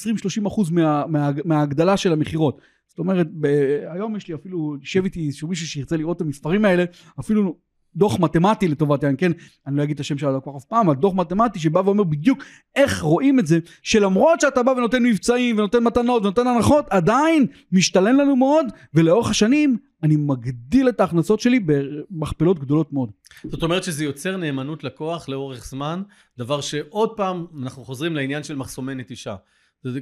[0.72, 2.62] מה, מה, מההגדלה של המכירות.
[2.88, 6.66] זאת אומרת, ב- היום יש לי אפילו, יושב איתי איזשהו מישהו שירצה לראות את המספרים
[6.66, 6.84] האלה,
[7.20, 7.56] אפילו
[7.96, 9.32] דוח מתמטי לטובת העניין, כן,
[9.68, 12.44] אני לא אגיד את השם של הלקוח אף פעם, אבל דוח מתמטי שבא ואומר בדיוק
[12.76, 18.18] איך רואים את זה, שלמרות שאתה בא ונותן מבצעים ונותן מתנות ונותן הנחות, עדיין משתלם
[18.18, 23.12] לנו מאוד, ולאורך השנים אני מגדיל את ההכנסות שלי במכפלות גדולות מאוד.
[23.44, 26.02] זאת אומרת שזה יוצר נאמנות לקוח לאורך זמן,
[26.38, 29.36] דבר שעוד פעם אנחנו חוזרים לעניין של מחסומי נטישה.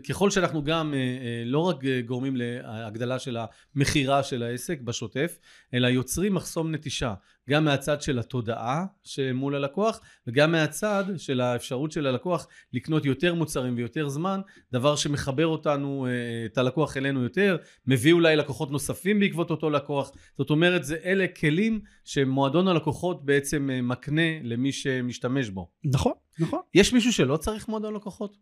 [0.09, 3.37] ככל שאנחנו גם אה, אה, לא רק אה, גורמים להגדלה של
[3.75, 5.39] המכירה של העסק בשוטף,
[5.73, 7.13] אלא יוצרים מחסום נטישה,
[7.49, 13.75] גם מהצד של התודעה שמול הלקוח, וגם מהצד של האפשרות של הלקוח לקנות יותר מוצרים
[13.77, 16.07] ויותר זמן, דבר שמחבר אותנו,
[16.45, 17.57] את הלקוח אלינו יותר,
[17.87, 20.11] מביא אולי לקוחות נוספים בעקבות אותו לקוח.
[20.37, 25.69] זאת אומרת, זה אלה כלים שמועדון הלקוחות בעצם מקנה למי שמשתמש בו.
[25.83, 26.59] נכון, נכון.
[26.73, 28.37] יש מישהו שלא צריך מועדון לקוחות?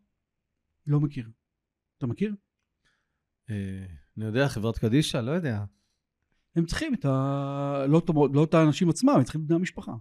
[0.88, 1.30] לא מכיר.
[1.98, 2.36] אתה מכיר?
[3.50, 3.86] אה,
[4.18, 5.64] אני יודע, חברת קדישא, לא יודע.
[6.56, 7.86] הם צריכים את ה...
[7.90, 8.02] לא,
[8.34, 9.94] לא את האנשים עצמם, הם צריכים את בני המשפחה.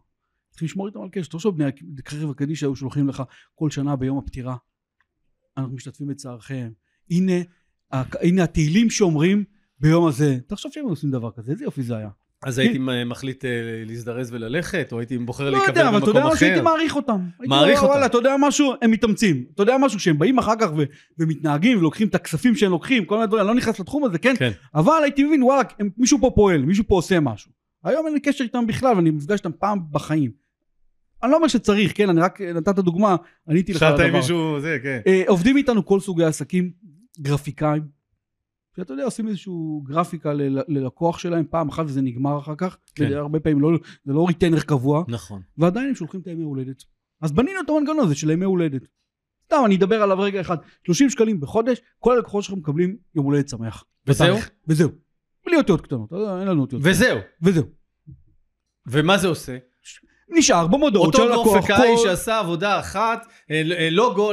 [0.51, 1.31] צריכים לשמור איתם על קשר.
[1.31, 1.71] תחשוב, בני
[2.07, 3.23] חברת קדישא היו שולחים לך
[3.55, 4.57] כל שנה ביום הפטירה.
[5.57, 6.73] אנחנו משתתפים בצערכם.
[7.11, 7.33] הנה,
[7.93, 9.45] הנה התהילים שאומרים
[9.81, 10.39] ביום הזה.
[10.47, 12.11] תחשוב שהם עושים דבר כזה, איזה יופי זה היה.
[12.45, 13.51] אז הייתי מחליט אה,
[13.87, 15.83] להזדרז וללכת, או הייתי בוחר להיקבר במקום אחר?
[15.83, 17.21] לא יודע, אבל אתה יודע משהו, הייתי מעריך אותם.
[17.41, 17.91] מעריך אותם.
[17.93, 19.45] וואלה, אתה יודע משהו, הם מתאמצים.
[19.55, 20.69] אתה יודע משהו, שהם באים אחר כך
[21.19, 24.35] ומתנהגים ולוקחים את הכספים שהם לוקחים, כל מיני דברים, אני לא נכנס לתחום הזה, כן?
[24.39, 24.51] כן.
[24.75, 25.63] אבל הייתי מבין, וואלה,
[25.99, 27.51] מישהו פה פועל, מישהו פה עושה משהו.
[27.85, 30.31] היום אין לי קשר איתם בכלל, ואני מפגש איתם פעם בחיים.
[31.23, 33.17] אני לא אומר שצריך, כן, אני רק נתת דוגמה,
[33.49, 34.03] עניתי לך על הדבר.
[34.03, 35.01] שאלת עם מישהו, זה, כן.
[35.07, 36.71] אה, עובדים איתנו כל סוגי עסקים,
[37.21, 37.83] גרפיקאים,
[38.77, 40.33] שאתה יודע, עושים איזשהו גרפיקה
[40.69, 42.77] ללקוח שלהם פעם אחת וזה נגמר אחר כך.
[42.95, 43.13] כן.
[43.13, 43.71] הרבה פעמים לא,
[44.05, 45.05] זה לא ריטנר קבוע.
[45.09, 45.43] נכון.
[45.59, 46.83] ועדיין הם שולחים את הימי הולדת.
[47.21, 48.83] אז בנינו את המנגנון הזה של הימי הולדת.
[49.45, 50.57] סתם, אני אדבר עליו רגע אחד.
[50.87, 53.85] 30 שקלים בחודש, כל הלקוחות שלכם מקבלים יום הולדת שמח.
[54.07, 54.37] וזהו?
[54.69, 54.89] וזהו.
[55.47, 56.83] בלי אותיות קטנות, אין לנו אותיות.
[56.85, 57.19] וזהו.
[57.43, 57.65] וזהו.
[58.87, 59.59] ומה זה עושה?
[60.29, 61.47] נשאר במודעות של הלקוח.
[61.47, 62.03] אותו גרפיקאי כל...
[62.03, 64.31] שעשה עבודה אחת, אה, אה, לוגו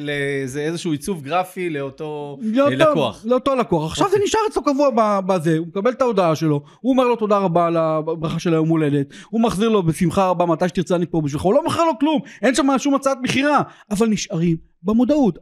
[0.00, 3.24] לאיזשהו עיצוב גרפי לאותו אה, לקוח.
[3.24, 3.90] לאותו לקוח.
[3.90, 4.18] עכשיו אוקיי.
[4.18, 7.66] זה נשאר אצלו קבוע בזה, הוא מקבל את ההודעה שלו, הוא אומר לו תודה רבה
[7.66, 11.42] על הברכה של היום הולדת, הוא מחזיר לו בשמחה רבה מתי שתרצה אני פה בשבילך,
[11.42, 15.38] הוא לא מכר לו כלום, אין שם שום הצעת מכירה, אבל נשארים במודעות.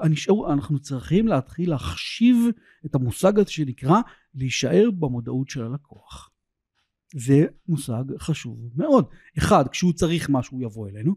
[0.52, 2.36] אנחנו צריכים להתחיל להחשיב
[2.86, 4.00] את המושג הזה שנקרא
[4.34, 6.30] להישאר במודעות של הלקוח.
[7.14, 9.08] זה מושג חשוב מאוד.
[9.38, 11.14] אחד, כשהוא צריך משהו הוא יבוא אלינו.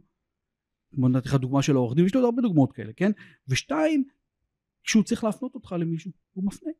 [0.95, 3.11] כמו נתתי לך דוגמה של העורך דין, יש לו הרבה דוגמאות כאלה, כן?
[3.47, 4.03] ושתיים,
[4.83, 6.71] כשהוא צריך להפנות אותך למישהו, הוא מפנה.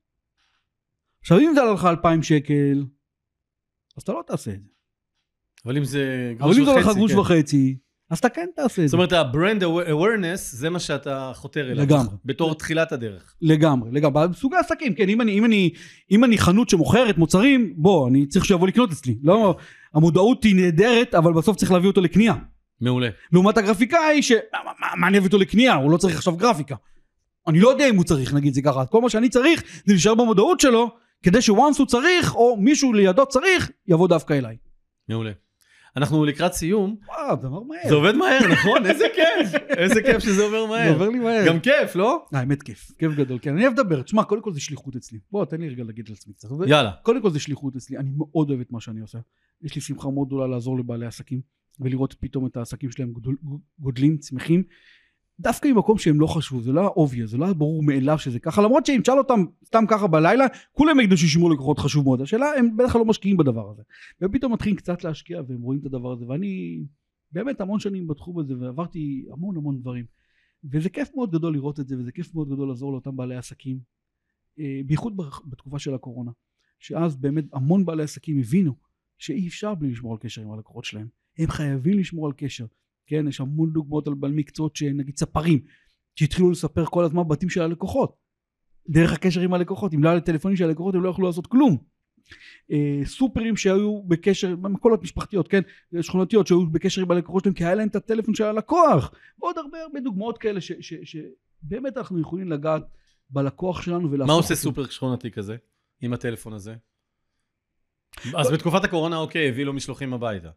[1.22, 2.86] עכשיו אם זה עלה לך אלפיים שקל,
[3.98, 4.70] אז אתה לא תעשה את זה.
[5.66, 7.20] אבל אם זה גרוש וחצי, אבל אם זה עלה לך גרוש כן.
[7.20, 7.78] וחצי,
[8.10, 8.88] אז אתה כן תעשה את זה.
[8.88, 11.86] זאת אומרת, ה-brand awareness זה מה שאתה חותר אליו.
[11.86, 12.16] לגמרי.
[12.26, 13.36] בתור תחילת הדרך.
[13.42, 14.28] לגמרי, לגמרי.
[14.28, 15.70] בסוג העסקים, כן, אם אני, אם, אני,
[16.12, 19.16] אם אני חנות שמוכרת מוצרים, בוא, אני צריך שיבוא לקנות אצלי.
[19.24, 19.56] לא,
[19.94, 22.34] המודעות היא נהדרת, אבל בסוף צריך להביא אותו לקנייה.
[22.82, 23.10] מעולה.
[23.32, 24.32] לעומת הגרפיקאי, ש...
[24.32, 25.74] מה, מה, מה אני אביא אותו לקנייה?
[25.74, 26.76] הוא לא צריך עכשיו גרפיקה.
[27.48, 28.86] אני לא יודע אם הוא צריך, נגיד זה ככה.
[28.86, 30.90] כל מה שאני צריך זה להישאר במודעות שלו,
[31.24, 34.58] כדי שוואנס הוא צריך, או מישהו לידו צריך, יבוא דווקא אליי.
[35.10, 35.32] מעולה.
[36.00, 36.96] אנחנו לקראת סיום.
[37.08, 37.90] וואו, זה עובר מהר.
[37.90, 38.86] זה עובד מהר, נכון?
[38.86, 39.62] איזה כיף.
[39.70, 40.88] איזה כיף שזה עובר מהר.
[40.88, 41.48] זה עובר לי מהר.
[41.48, 42.26] גם כיף, לא?
[42.34, 42.92] האמת כיף.
[42.98, 43.54] כיף גדול, כן.
[43.54, 44.02] אני אוהב לדבר.
[44.02, 45.20] תשמע, קודם כל זה שליחות אצלי.
[45.32, 46.50] בוא, תן לי רגע להגיד לעצמי קצת.
[46.68, 46.92] יאללה.
[47.04, 47.98] קודם כל זה שליחות אצלי.
[47.98, 49.18] אני מאוד אוהב את מה שאני עושה.
[49.62, 51.42] יש לי שמחה מאוד גדולה לעזור לבעלי עסקים,
[51.80, 53.14] ולראות פתאום את העסקים שלהם
[53.80, 54.64] גודלים, צמחים.
[55.40, 58.40] דווקא ממקום שהם לא חשבו, זה לא היה אוביה, זה לא היה ברור מאליו שזה
[58.40, 62.46] ככה, למרות שאם תשאל אותם סתם ככה בלילה, כולם יגידו ששימור לקוחות חשוב מאוד, השאלה
[62.58, 63.84] הם בדרך כלל לא משקיעים בדבר הזה.
[64.22, 66.84] ופתאום מתחילים קצת להשקיע והם רואים את הדבר הזה, ואני
[67.32, 70.06] באמת המון שנים בתחום הזה ועברתי המון המון דברים.
[70.72, 73.80] וזה כיף מאוד גדול לראות את זה, וזה כיף מאוד גדול לעזור לאותם בעלי עסקים,
[74.60, 76.32] אה, בייחוד בתקופה של הקורונה,
[76.80, 78.76] שאז באמת המון בעלי עסקים הבינו
[79.18, 82.66] שאי אפשר בלי לשמור על קשר עם הלקוחות שלהם, הם חייבים לשמור על קשר.
[83.10, 85.60] כן, יש המון דוגמאות על בעל מקצועות שנגיד ספרים,
[86.16, 88.16] שהתחילו לספר כל הזמן בתים של הלקוחות,
[88.90, 91.78] דרך הקשר עם הלקוחות, אם לא היה לטלפונים של הלקוחות הם לא יכלו לעשות כלום.
[92.72, 95.62] אה, סופרים שהיו בקשר, מכולות משפחתיות, כן,
[96.02, 99.82] שכונתיות שהיו בקשר עם הלקוחות שלהם כי היה להם את הטלפון של הלקוח, ועוד הרבה
[99.82, 102.84] הרבה דוגמאות כאלה שבאמת אנחנו יכולים לגעת
[103.30, 104.28] בלקוח שלנו ולהפוך...
[104.28, 104.64] מה עושה אותו.
[104.64, 105.56] סופר שכונתי כזה,
[106.02, 106.76] עם הטלפון הזה?
[108.38, 110.50] אז בתקופת הקורונה אוקיי, הביא לו משלוחים הביתה.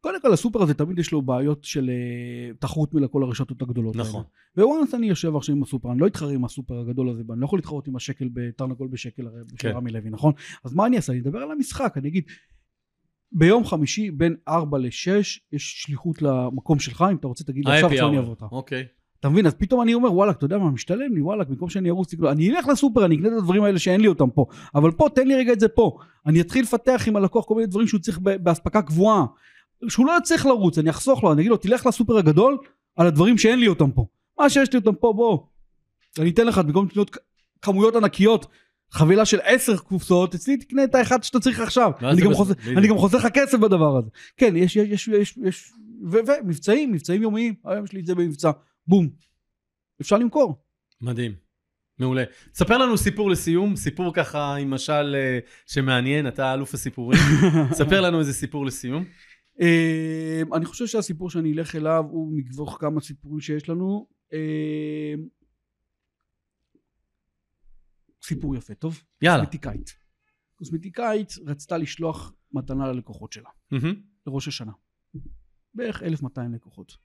[0.00, 3.96] קודם כל הסופר הזה תמיד יש לו בעיות של uh, תחרות מול כל הרשתות הגדולות.
[3.96, 4.22] נכון.
[4.56, 7.44] ווואנס אני יושב עכשיו עם הסופר, אני לא אתחרה עם הסופר הגדול הזה, אני לא
[7.44, 9.68] יכול להתחרות עם השקל בתרנגול בשקל הרי, כן.
[9.68, 10.32] של רמי לוי, נכון?
[10.64, 11.12] אז מה אני אעשה?
[11.12, 12.24] אני אדבר על המשחק, אני אגיד,
[13.32, 14.88] ביום חמישי בין 4 ל-6
[15.52, 18.46] יש שליחות למקום שלך, אם אתה רוצה תגיד לי עכשיו שאני אעבור אותה.
[18.52, 18.84] אוקיי.
[19.20, 19.46] אתה מבין?
[19.46, 22.50] אז פתאום אני אומר, וואלה, אתה יודע מה, משתלם לי, וואלה, במקום שאני ארוץ, אני
[22.50, 25.34] אלך לסופר, אני אקנה את הדברים האלה שאין לי אותם פה, אבל פה, תן לי
[25.36, 25.98] רגע את זה פה.
[26.26, 29.24] אני אתחיל לפתח עם הלקוח כל מיני דברים שהוא צריך באספקה קבועה.
[29.88, 32.58] שהוא לא יצטרך לרוץ, אני אחסוך לו, אני אגיד לו, תלך לסופר הגדול
[32.96, 34.06] על הדברים שאין לי אותם פה.
[34.38, 35.38] מה שיש לי אותם פה, בוא.
[36.18, 37.16] אני אתן לך, במקום לקנות
[37.62, 38.46] כמויות ענקיות,
[38.92, 41.92] חבילה של עשר קופסאות, אצלי תקנה את האחד שאתה צריך עכשיו.
[42.02, 42.78] אני גם, בדיוק.
[42.78, 44.10] אני גם חוסך לך כסף בדבר הזה.
[44.36, 45.72] כן, יש, יש, יש, יש, יש
[46.02, 48.50] ומבצעים, מבצעים יומיים, היום יש לי את זה במבצע,
[48.86, 49.08] בום.
[50.00, 50.62] אפשר למכור.
[51.00, 51.32] מדהים.
[51.98, 52.24] מעולה.
[52.54, 57.18] ספר לנו סיפור לסיום, סיפור ככה עם משל אה, שמעניין, אתה אלוף הסיפורים.
[57.72, 59.04] ספר לנו איזה סיפור לסיום.
[59.60, 64.06] אה, אני חושב שהסיפור שאני אלך אליו הוא מתוך כמה סיפורים שיש לנו.
[64.32, 65.14] אה,
[68.24, 69.02] סיפור יפה, טוב?
[69.22, 69.44] יאללה.
[69.44, 69.96] קוסמטיקאית.
[70.54, 73.50] קוסמטיקאית רצתה לשלוח מתנה ללקוחות שלה.
[74.26, 74.72] לראש השנה.
[75.74, 76.96] בערך 1,200 לקוחות.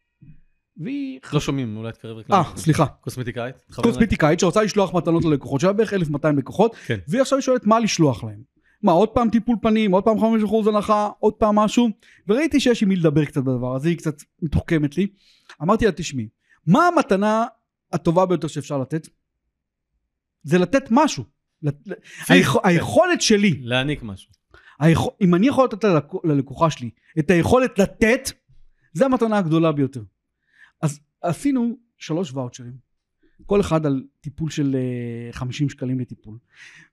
[0.77, 1.19] והיא...
[1.33, 2.31] לא שומעים, אולי תקרב רק.
[2.31, 2.43] אה.
[2.55, 2.85] סליחה.
[2.85, 3.55] קוסמטיקאית?
[3.75, 6.99] קוסמטיקאית שרוצה לשלוח מתנות ללקוחות שלה, בערך 1,200 לקוחות, כן.
[7.07, 8.54] והיא עכשיו שואלת מה לשלוח להם.
[8.85, 10.23] מה, עוד פעם טיפול פנים, עוד פעם 5%
[10.69, 11.89] הנחה, עוד פעם משהו,
[12.27, 15.07] וראיתי שיש עם מי לדבר קצת בדבר הזה, היא קצת מתוחכמת לי.
[15.61, 16.27] אמרתי לה, תשמעי,
[16.67, 17.45] מה המתנה
[17.93, 19.07] הטובה ביותר שאפשר לתת?
[20.43, 21.23] זה לתת משהו.
[21.61, 21.87] לת-
[22.29, 22.59] היכ-.
[22.63, 23.59] היכולת שלי.
[23.61, 24.31] להעניק משהו.
[24.81, 28.31] היכ- אם אני יכול לתת ללקו- ללקוחה שלי את היכולת לתת,
[28.93, 30.03] זה המתנה הגדולה ביותר.
[30.81, 32.73] אז עשינו שלוש ואוצ'רים,
[33.45, 36.37] כל אחד על טיפול של אה, 50 שקלים לטיפול,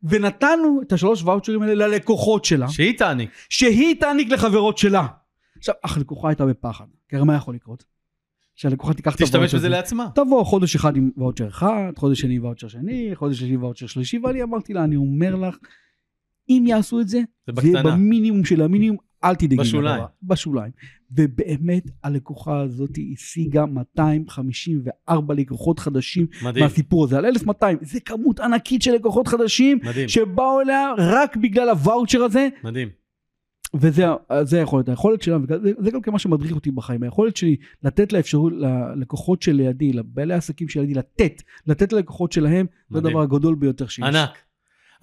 [0.02, 3.30] ונתנו את השלוש ואוצ'רים האלה ללקוחות שלה, שהיא תעניק.
[3.48, 5.06] שהיא תעניק לחברות שלה.
[5.58, 7.84] עכשיו, אך הלקוחה הייתה בפחד, כי הרי מה יכול לקרות?
[8.54, 9.68] שהלקוחה תיקח את תשתמש הוואוצ'ר בזה הזה.
[9.68, 10.08] לעצמה.
[10.14, 14.18] תבוא חודש אחד עם ואוצ'ר אחד, חודש שני עם ואוצ'ר שני, חודש שלישי ואוצ'ר שלישי,
[14.18, 15.56] ואני אמרתי לה, אני אומר לך,
[16.48, 17.20] אם יעשו את זה,
[17.50, 17.82] זה יהיה.
[17.82, 19.56] במינימום של המינימום, אל תדאגי.
[19.56, 20.02] בשוליים.
[20.22, 20.72] בשוליים.
[21.10, 26.64] ובאמת, הלקוחה הזאת השיגה 254 לקוחות חדשים מדהים.
[26.64, 27.78] מהסיפור הזה, על 1,200.
[27.80, 30.08] זה כמות ענקית של לקוחות חדשים, מדהים.
[30.08, 32.88] שבאו אליה רק בגלל הוואוצ'ר הזה, מדהים.
[33.74, 34.04] וזה
[34.42, 38.52] זה היכולת, היכולת שלה, וזה זה גם כמה שמדריך אותי בחיים, היכולת שלי לתת לאפשרות
[38.56, 43.06] ללקוחות שלידי, לבעלי העסקים שלידי, לתת, לתת ללקוחות שלהם, זה מדהים.
[43.16, 44.04] הדבר הגדול ביותר שיש.
[44.04, 44.30] ענק.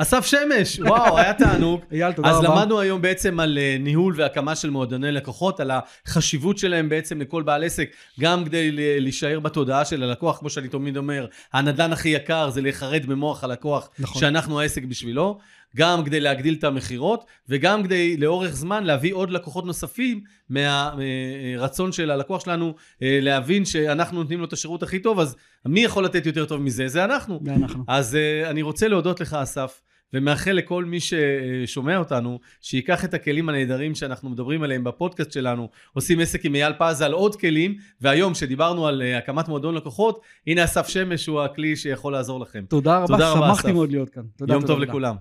[0.02, 1.82] אסף שמש, וואו, היה תענוג.
[1.92, 2.48] אייל, תודה אז רבה.
[2.48, 7.44] למדנו היום בעצם על אה, ניהול והקמה של מועדוני לקוחות, על החשיבות שלהם בעצם לכל
[7.44, 7.90] בעל עסק,
[8.20, 13.06] גם כדי להישאר בתודעה של הלקוח, כמו שאני תמיד אומר, הנדל"ן הכי יקר זה להיחרד
[13.06, 14.22] במוח הלקוח, נכון.
[14.22, 15.38] שאנחנו העסק בשבילו,
[15.76, 22.12] גם כדי להגדיל את המכירות, וגם כדי לאורך זמן להביא עוד לקוחות נוספים מהרצון של
[22.12, 25.36] הלקוח שלנו אה, להבין שאנחנו נותנים לו את השירות הכי טוב, אז
[25.66, 26.88] מי יכול לתת יותר טוב מזה?
[26.88, 27.40] זה אנחנו.
[27.46, 27.84] זה אנחנו.
[27.88, 29.82] אז אני רוצה להודות לך, אסף,
[30.14, 36.20] ומאחל לכל מי ששומע אותנו, שייקח את הכלים הנהדרים שאנחנו מדברים עליהם בפודקאסט שלנו, עושים
[36.20, 40.64] עסק עם אייל פז על עוד כלים, והיום כשדיברנו על uh, הקמת מועדון לקוחות, הנה
[40.64, 42.64] אסף שמש הוא הכלי שיכול לעזור לכם.
[42.70, 43.72] תודה רבה, תודה רבה, שמחתי.
[43.72, 44.24] מאוד להיות כאן.
[44.38, 44.92] תודה, יום תודה, טוב תודה.
[44.92, 45.16] לכולם.